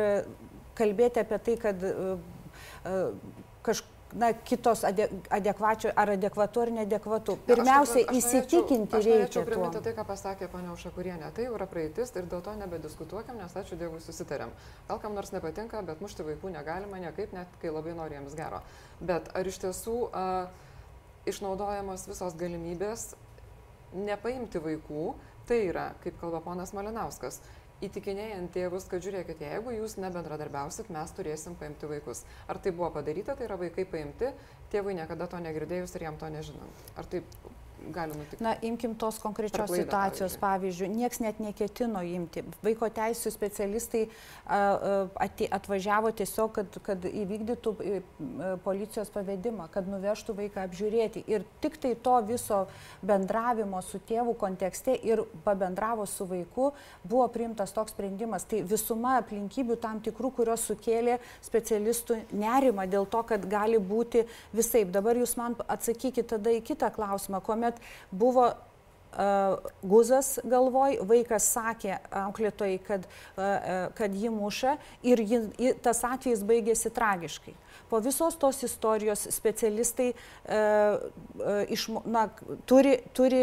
[0.77, 1.93] kalbėti apie tai, kad e,
[2.85, 2.99] e,
[3.65, 7.37] kaž, na, kitos ade, adekvačio, ar adekvatu ar neadekvatu.
[7.47, 9.43] Pirmiausia, Aš norėčiau- įsitikinti Aš reikia tuo.
[9.45, 11.31] priminti tai, ką pasakė ponia Užakurienė.
[11.33, 14.49] Tai jau yra praeitis ir dėl to nebediskutuokim, nes ačiū Dievui susitarėm.
[14.87, 18.61] Gal kam nors nepatinka, bet mušti vaikų negalima niekaip, net kai labai nori jiems gero.
[18.99, 20.47] Bet ar iš tiesų a,
[21.25, 23.13] išnaudojamos visos galimybės
[23.93, 25.13] nepaimti vaikų,
[25.47, 27.41] tai yra, kaip kalba ponas Malinauskas,
[27.85, 32.23] įtikinėjant tėvus, kad žiūrėkit, jeigu jūs nebendradarbiausit, mes turėsim paimti vaikus.
[32.47, 34.31] Ar tai buvo padaryta, tai yra vaikai paimti,
[34.73, 36.85] tėvai niekada to negirdėjus ir jam to nežinant.
[36.95, 37.27] Ar taip
[37.93, 38.43] gali nutikti?
[38.43, 42.43] Na, imkim tos konkrečios klaidą, situacijos, pavyzdžiui, nieks net neketino imti.
[42.63, 44.03] Vaiko teisų specialistai
[45.57, 48.01] atvažiavo tiesiog, kad, kad įvykdytų e,
[48.65, 51.23] policijos pavedimą, kad nuvežtų vaiką apžiūrėti.
[51.31, 52.63] Ir tik tai to viso
[53.05, 56.71] bendravimo su tėvu kontekste ir pabendravo su vaiku
[57.03, 58.45] buvo priimtas toks sprendimas.
[58.49, 64.83] Tai visuma aplinkybių tam tikrų, kurios sukėlė specialistų nerimą dėl to, kad gali būti visai.
[64.91, 67.70] Dabar jūs man atsakykite tada į kitą klausimą, kuomet
[68.11, 73.07] buvo uh, guzas galvoj, vaikas sakė auklėtojai, kad,
[73.37, 77.55] uh, kad jį muša ir ji, ji, tas atvejis baigėsi tragiškai.
[77.91, 80.13] Po visos tos istorijos specialistai
[82.07, 82.21] na,
[82.63, 83.41] turi, turi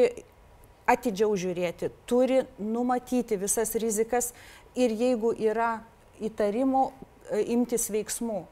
[0.89, 4.33] atidžiau žiūrėti, turi numatyti visas rizikas
[4.79, 5.79] ir jeigu yra
[6.25, 6.85] įtarimų,
[7.31, 8.45] e, imtis veiksmų.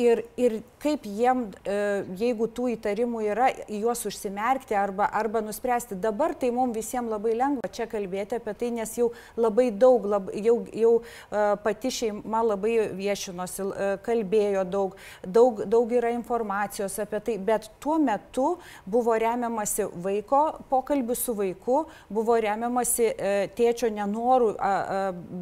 [0.00, 1.74] Ir, ir kaip jiem, e,
[2.16, 5.98] jeigu tų įtarimų yra, juos užsimerkti arba, arba nuspręsti.
[6.00, 10.30] Dabar tai mums visiems labai lengva čia kalbėti apie tai, nes jau labai daug, lab,
[10.32, 17.20] jau, jau e, pati šeima labai viešinosi, e, kalbėjo daug, daug, daug yra informacijos apie
[17.28, 18.48] tai, bet tuo metu
[18.88, 23.10] buvo remiamasi vaiko pokalbių su vaiku, buvo remiamasi
[23.58, 24.54] tėčio nenorų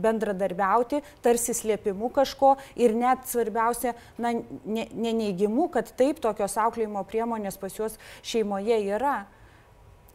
[0.03, 7.59] bendradarbiauti, tarsi slėpimu kažko ir net svarbiausia, na, ne- neneigimu, kad taip tokios auklėjimo priemonės
[7.61, 9.27] pas juos šeimoje yra.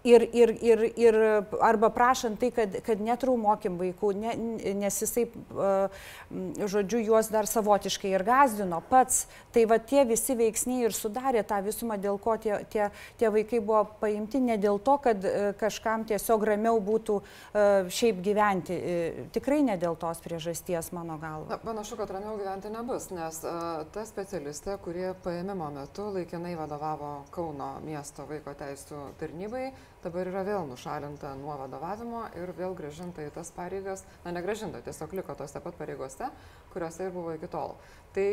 [0.06, 1.16] Ir, ir, ir, ir
[1.66, 4.36] arba prašant tai, kad, kad netraumuokim vaikų, ne,
[4.78, 5.26] nes jisai,
[6.62, 9.24] žodžiu, juos dar savotiškai ir gazdino pats.
[9.56, 13.62] Tai va tie visi veiksniai ir sudarė tą visumą, dėl ko tie, tie, tie vaikai
[13.64, 18.76] buvo paimti, ne dėl to, kad uh, kažkam tiesiog ramiau būtų uh, šiaip gyventi.
[18.76, 21.50] Uh, tikrai ne dėl tos priežasties, mano galva.
[21.56, 27.76] Na, panašu, kad ramiau gyventi nebus, nes ta specialistė, kurie paėmimo metu laikinai vadovavo Kauno
[27.86, 29.70] miesto vaiko teisų tarnybai,
[30.06, 35.16] dabar yra vėl nušalinta nuo vadovavimo ir vėl gražinta į tas pareigas, na negražinta, tiesiog
[35.18, 36.30] liko tose pat pareigose,
[36.74, 37.74] kuriuose ir buvo iki tol.
[38.14, 38.28] Tai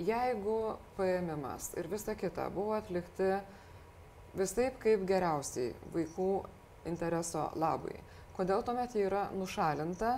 [0.00, 0.56] jeigu
[0.96, 3.34] paėmimas ir visa kita buvo atlikti
[4.38, 6.30] visaip kaip geriausiai vaikų
[6.88, 7.94] intereso labui,
[8.36, 10.16] kodėl tuomet ji yra nušalinta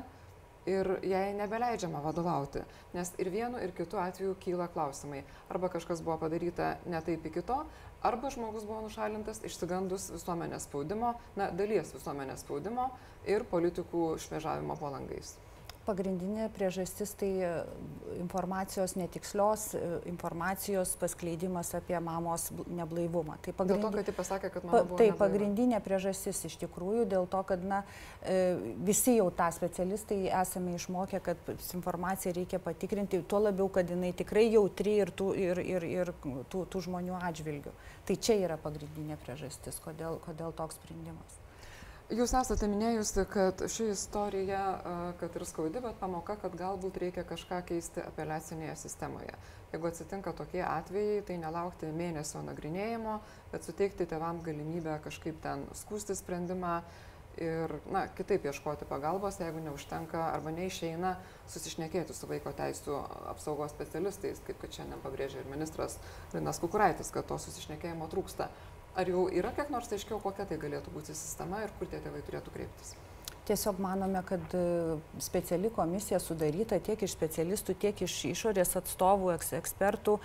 [0.67, 2.65] ir jai nebeleidžiama vadovauti.
[2.95, 5.25] Nes ir vienu, ir kitu atveju kyla klausimai.
[5.49, 7.61] Arba kažkas buvo padaryta ne taip iki to,
[8.03, 12.91] arba žmogus buvo nušalintas išsigandus visuomenės spaudimo, na, dalies visuomenės spaudimo
[13.27, 15.37] ir politikų šmežavimo po langais.
[15.85, 17.49] Pagrindinė priežastis tai e,
[18.23, 23.37] informacijos netikslios, e, informacijos paskleidimas apie mamos bl- neblaivumą.
[23.45, 25.21] Tai Dėl to, pagrindi- kad ji pasakė, kad Pa, mano buvo tai neblaiva.
[25.27, 27.83] pagrindinė priežastis iš tikrųjų dėl to, kad na,
[28.23, 31.37] e, visi jau tą specialistai esame išmokę, kad
[31.75, 36.65] informaciją reikia patikrinti, tuo labiau, kad jinai tikrai jautri ir tų, ir, ir, ir tų,
[36.65, 37.77] tų žmonių atžvilgių.
[38.09, 41.44] Tai čia yra pagrindinė priežastis, kodėl, kodėl toks sprendimas.
[42.13, 44.61] Jūs esate minėjusi, kad ši istorija,
[45.17, 49.33] kad ir skaudi, bet pamoka, kad galbūt reikia kažką keisti apeliacinėje sistemoje.
[49.73, 53.17] Jeigu atsitinka tokie atvejai, tai nelaukti mėnesio nagrinėjimo,
[53.55, 56.75] bet suteikti tėvams galimybę kažkaip ten skūsti sprendimą
[57.41, 61.17] ir na, kitaip ieškoti pagalbos, jeigu neužtenka arba neišeina
[61.51, 63.01] susišnekėti su vaiko teisų
[63.33, 65.97] apsaugos specialistais, kaip kad šiandien pabrėžė ir ministras
[66.37, 68.53] Linas Kukuraitis, kad to susišnekėjimo trūksta.
[68.95, 72.21] Ar jau yra kiek nors aiškiau, kokia tai galėtų būti sistema ir kur tie tėvai
[72.29, 72.93] turėtų kreiptis?
[73.45, 79.51] Tiesiog manome, kad e, speciali komisija sudaryta tiek iš specialistų, tiek iš išorės atstovų, eks,
[79.59, 80.23] ekspertų e,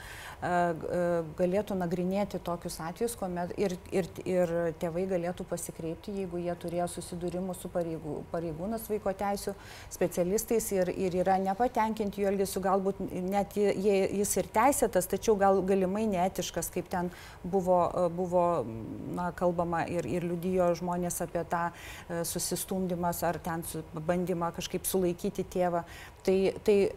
[0.47, 1.01] e,
[1.35, 7.57] galėtų nagrinėti tokius atvejus, kuomet ir, ir, ir tėvai galėtų pasikreipti, jeigu jie turėjo susidūrimų
[7.59, 9.55] su pareigų, pareigūnas vaiko teisų
[9.91, 15.59] specialistais ir, ir yra nepatenkinti jų elgesiu, galbūt net jie, jis ir teisėtas, tačiau gal
[15.67, 17.11] galimai neetiškas, kaip ten
[17.43, 17.81] buvo,
[18.15, 18.47] buvo
[19.11, 21.67] na, kalbama ir, ir liudijo žmonės apie tą
[22.07, 23.63] susistumdymą bandymas ar ten
[24.05, 25.83] bandymą kažkaip sulaikyti tėvą.
[26.23, 26.91] Tai, tai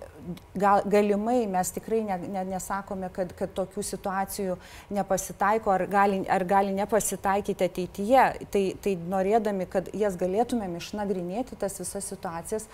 [0.54, 4.56] gal, galimai mes tikrai ne, ne, nesakome, kad, kad tokių situacijų
[4.90, 8.24] nepasitaiko ar gali, ar gali nepasitaikyti ateityje.
[8.50, 12.66] Tai, tai norėdami, kad jas galėtumėm išnagrinėti tas visas situacijas,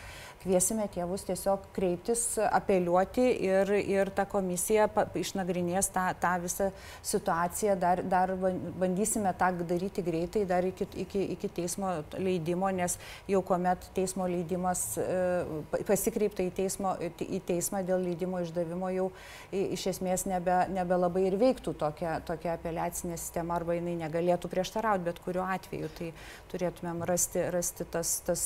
[0.43, 4.86] kviesime tėvus tiesiog kreiptis, apeliuoti ir, ir ta komisija
[5.18, 6.68] išnagrinės tą, tą visą
[7.07, 8.34] situaciją, dar, dar
[8.78, 12.99] bandysime tą daryti greitai, dar iki, iki, iki teismo leidimo, nes
[13.30, 15.09] jau kuomet teismo leidimas e,
[15.89, 19.09] pasikreipta į, teismo, į teismą dėl leidimo išdavimo jau
[19.53, 25.20] iš esmės nebe, nebelabai ir veiktų tokia, tokia apeliacinė sistema arba jinai negalėtų prieštarauti bet
[25.24, 25.91] kuriuo atveju.
[25.99, 26.12] Tai
[26.53, 28.43] turėtumėm rasti, rasti tas, tas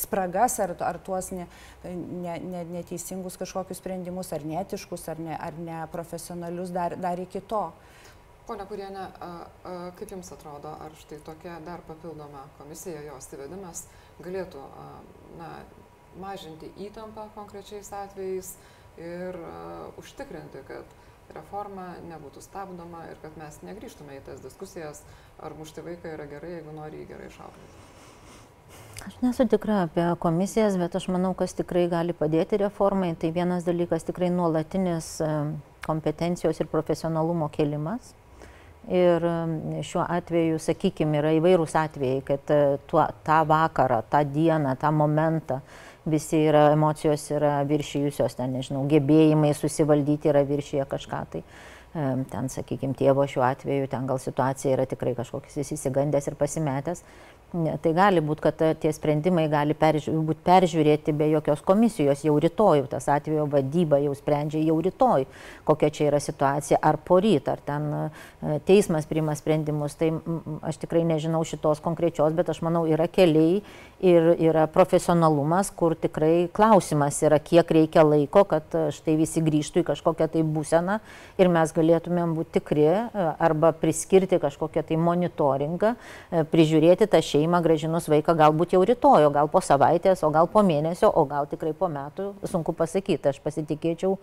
[0.00, 1.46] spragas ar, ar tuos ne,
[1.84, 7.68] ne, ne, neteisingus kažkokius sprendimus, ar netiškus, ar, ne, ar neprofesionalius dar, dar iki to.
[8.46, 9.08] Pone Kurienė,
[9.98, 13.82] kaip Jums atrodo, ar štai tokia dar papildoma komisija, jos įvedimas
[14.22, 14.62] galėtų
[15.40, 15.48] na,
[16.22, 18.52] mažinti įtampą konkrečiais atvejais
[19.02, 19.36] ir
[19.98, 20.94] užtikrinti, kad
[21.34, 25.02] reforma nebūtų stabdoma ir kad mes negryžtume į tas diskusijas,
[25.42, 27.85] ar mušti vaiką yra gerai, jeigu nori jį gerai išauklėti.
[29.04, 33.12] Aš nesu tikra apie komisijas, bet aš manau, kas tikrai gali padėti reformai.
[33.20, 35.28] Tai vienas dalykas tikrai nuolatinis e,
[35.86, 38.14] kompetencijos ir profesionalumo kelimas.
[38.88, 44.74] Ir e, šiuo atveju, sakykime, yra įvairūs atvejai, kad e, tuo, tą vakarą, tą dieną,
[44.80, 45.60] tą momentą
[46.06, 51.24] visi yra emocijos yra viršijusios, ten nežinau, gebėjimai susivaldyti yra viršyje kažką.
[51.32, 51.42] Tai
[52.30, 57.00] ten, sakykime, tėvo šiuo atveju, ten gal situacija yra tikrai kažkoks įsigandęs ir pasimetęs,
[57.56, 62.34] Ne, tai gali būti, kad tie sprendimai gali perži būti peržiūrėti be jokios komisijos jau
[62.42, 65.24] rytoj, tas atvejo vadyba jau sprendžia jau rytoj,
[65.64, 69.96] kokia čia yra situacija, ar poryt, ar ten e, teismas priima sprendimus.
[69.96, 70.10] Tai
[70.68, 73.62] aš tikrai nežinau šitos konkrečios, bet aš manau yra keliai
[74.00, 79.82] ir yra profesionalumas, kur tikrai klausimas yra, kiek reikia laiko, kad e, štai visi grįžtų
[79.82, 80.98] į kažkokią tai būseną
[81.40, 85.94] ir mes galėtumėm būti tikri e, arba priskirti kažkokią tai monitoringą,
[86.52, 90.64] prižiūrėti tą šeimą gražinus vaiką galbūt jau rytoj, o gal po savaitės, o gal po
[90.66, 93.32] mėnesio, o gal tikrai po metų, sunku pasakyti.
[93.32, 94.20] Aš pasitikėčiau e,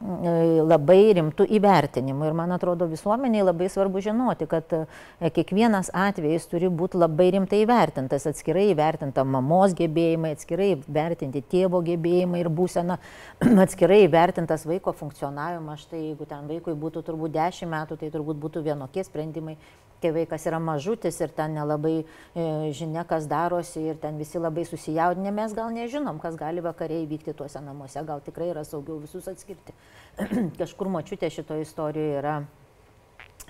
[0.00, 2.26] labai rimtų įvertinimų.
[2.28, 7.62] Ir man atrodo visuomeniai labai svarbu žinoti, kad e, kiekvienas atvejis turi būti labai rimtai
[7.64, 12.98] įvertintas, atskirai įvertinta mamos gebėjimai, atskirai įvertinti tėvo gebėjimai ir būsena,
[13.64, 15.86] atskirai įvertintas vaiko funkcionavimas.
[15.86, 19.56] Štai jeigu ten vaikui būtų turbūt 10 metų, tai turbūt būtų vienokie sprendimai,
[20.02, 22.44] kai vaikas yra mažutis ir ten nelabai e,
[22.76, 27.34] žinia, kas darosi ir ten visi labai susijaudinę, mes gal nežinom, kas gali vakariai vykti
[27.36, 29.74] tuose namuose, gal tikrai yra saugiau visus atskirti.
[30.60, 32.38] Kažkur močiutė šitoje istorijoje yra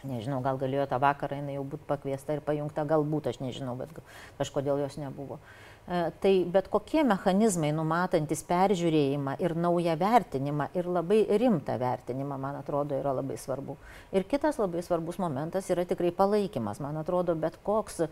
[0.07, 3.93] nežinau, gal galėjo tą vakarą jinai jau būti pakviesta ir pajungta, galbūt aš nežinau, bet
[4.39, 5.41] kažkodėl jos nebuvo.
[5.87, 12.59] E, tai bet kokie mechanizmai numatantis peržiūrėjimą ir naują vertinimą ir labai rimtą vertinimą, man
[12.59, 13.77] atrodo, yra labai svarbu.
[14.11, 16.83] Ir kitas labai svarbus momentas yra tikrai palaikymas.
[16.83, 18.03] Man atrodo, bet koks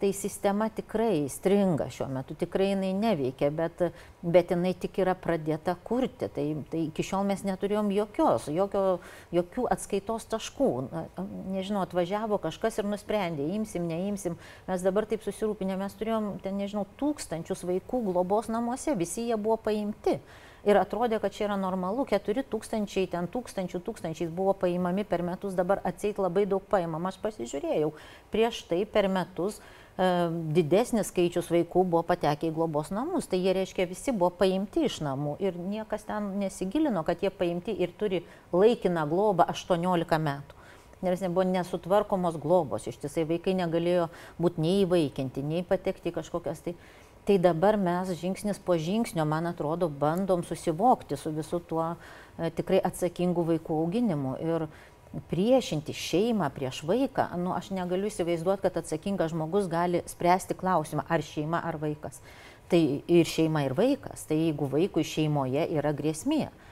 [0.00, 3.82] tai sistema tikrai stringa šiuo metu, tikrai jinai neveikia, bet,
[4.24, 6.30] bet jinai tik yra pradėta kurti.
[6.32, 8.84] Tai, tai iki šiol mes neturėjom jokios, jokio,
[9.36, 10.70] jokių atskaitos taškų.
[11.52, 14.40] Nežinau, atvažiavo kažkas ir nusprendė, imsim, neimsim.
[14.70, 19.60] Mes dabar taip susirūpinę, mes turėjom, ten nežinau, tūkstančius vaikų globos namuose, visi jie buvo
[19.68, 20.16] paimti
[20.66, 25.54] ir atrodė, kad čia yra normalu, 4 tūkstančiai, ten tūkstančių tūkstančiais buvo paimami per metus,
[25.58, 27.92] dabar atseit labai daug paimama, aš pasižiūrėjau,
[28.34, 30.10] prieš tai per metus e,
[30.56, 34.98] didesnis skaičius vaikų buvo patekę į globos namus, tai jie reiškia visi buvo paimti iš
[35.06, 40.62] namų ir niekas ten nesigilino, kad jie paimti ir turi laikiną globą 18 metų.
[41.02, 44.08] nes nebuvo nesutvarkomos globos, ištisai vaikai negalėjo
[44.40, 46.72] būti nei įvaikinti, nei patekti kažkokias tai.
[47.26, 52.78] Tai dabar mes žingsnis po žingsnio, man atrodo, bandom susivokti su visu tuo e, tikrai
[52.86, 54.34] atsakingu vaikų auginimu.
[54.46, 54.66] Ir
[55.26, 61.24] priešinti šeimą prieš vaiką, nu, aš negaliu įsivaizduoti, kad atsakingas žmogus gali spręsti klausimą, ar
[61.26, 62.20] šeima, ar vaikas.
[62.70, 64.22] Tai ir šeima, ir vaikas.
[64.30, 66.65] Tai jeigu vaikui šeimoje yra grėsmė, e,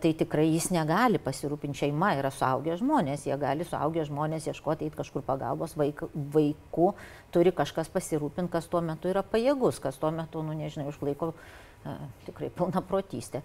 [0.00, 5.24] tai tikrai jis negali pasirūpinti šeima, yra suaugę žmonės, jie gali suaugę žmonės ieškoti kažkur
[5.26, 6.92] pagalbos, vaik, vaikų
[7.34, 11.96] turi kažkas pasirūpinti, kas tuo metu yra pajėgus, kas tuo metu, nu nežinau, išlaiko e,
[12.28, 13.42] tikrai pilna protystė.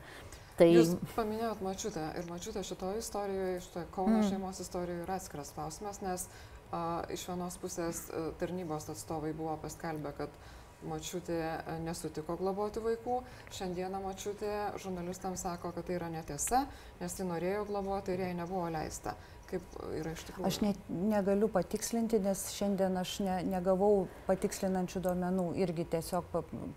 [0.59, 0.67] Tai...
[0.67, 4.29] Jūs paminėjot mačiutę ir mačiutė šitoje istorijoje, šitoje Kauno mm.
[4.29, 6.25] šeimos istorijoje yra atskiras klausimas, nes
[6.71, 6.81] a,
[7.15, 10.39] iš vienos pusės a, tarnybos atstovai buvo paskelbę, kad
[10.87, 11.39] mačiutė
[11.83, 13.17] nesutiko globoti vaikų,
[13.57, 16.65] šiandieną mačiutė žurnalistams sako, kad tai yra netiesa,
[17.01, 19.17] nes tai norėjo globoti ir jai nebuvo leista
[19.49, 20.47] kaip yra iš tikrųjų?
[20.47, 20.73] Aš ne,
[21.09, 25.47] negaliu patikslinti, nes šiandien aš ne, negavau patikslinančių duomenų.
[25.63, 26.29] Irgi tiesiog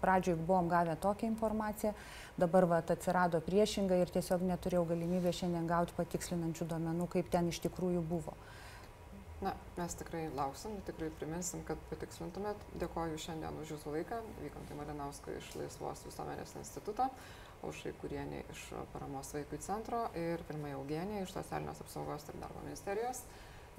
[0.02, 1.92] pradžioj buvom gavę tokią informaciją,
[2.40, 7.62] dabar va, atsirado priešingai ir tiesiog neturėjau galimybę šiandien gauti patikslinančių duomenų, kaip ten iš
[7.66, 8.36] tikrųjų buvo.
[9.42, 12.60] Na, mes tikrai lauksim, tikrai priminsim, kad patikslintumėt.
[12.78, 17.08] Dėkoju šiandien už jūsų laiką, vykantį Malinauską iš Laisvos visuomenės instituto,
[17.66, 23.24] Aušai Kurienė iš Paramos vaikui centro ir Pirmai Eugenija iš Socialinės apsaugos ir darbo ministerijos.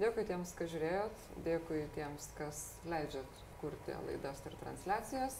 [0.01, 5.37] Dėkui tiems, kas žiūrėjot, dėkui tiems, kas leidžiat kurti laidas ir transliacijas.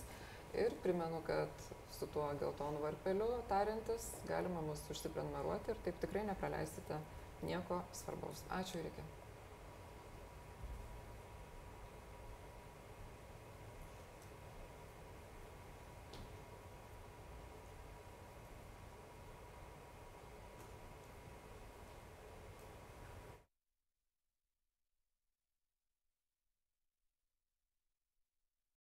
[0.53, 1.67] Ir primenu, kad
[1.97, 7.01] su tuo geltonu varpeliu tariantis galima mus užsiprenumeruoti ir taip tikrai nepraleisite
[7.43, 8.45] nieko svarbaus.
[8.61, 9.22] Ačiū ir iki.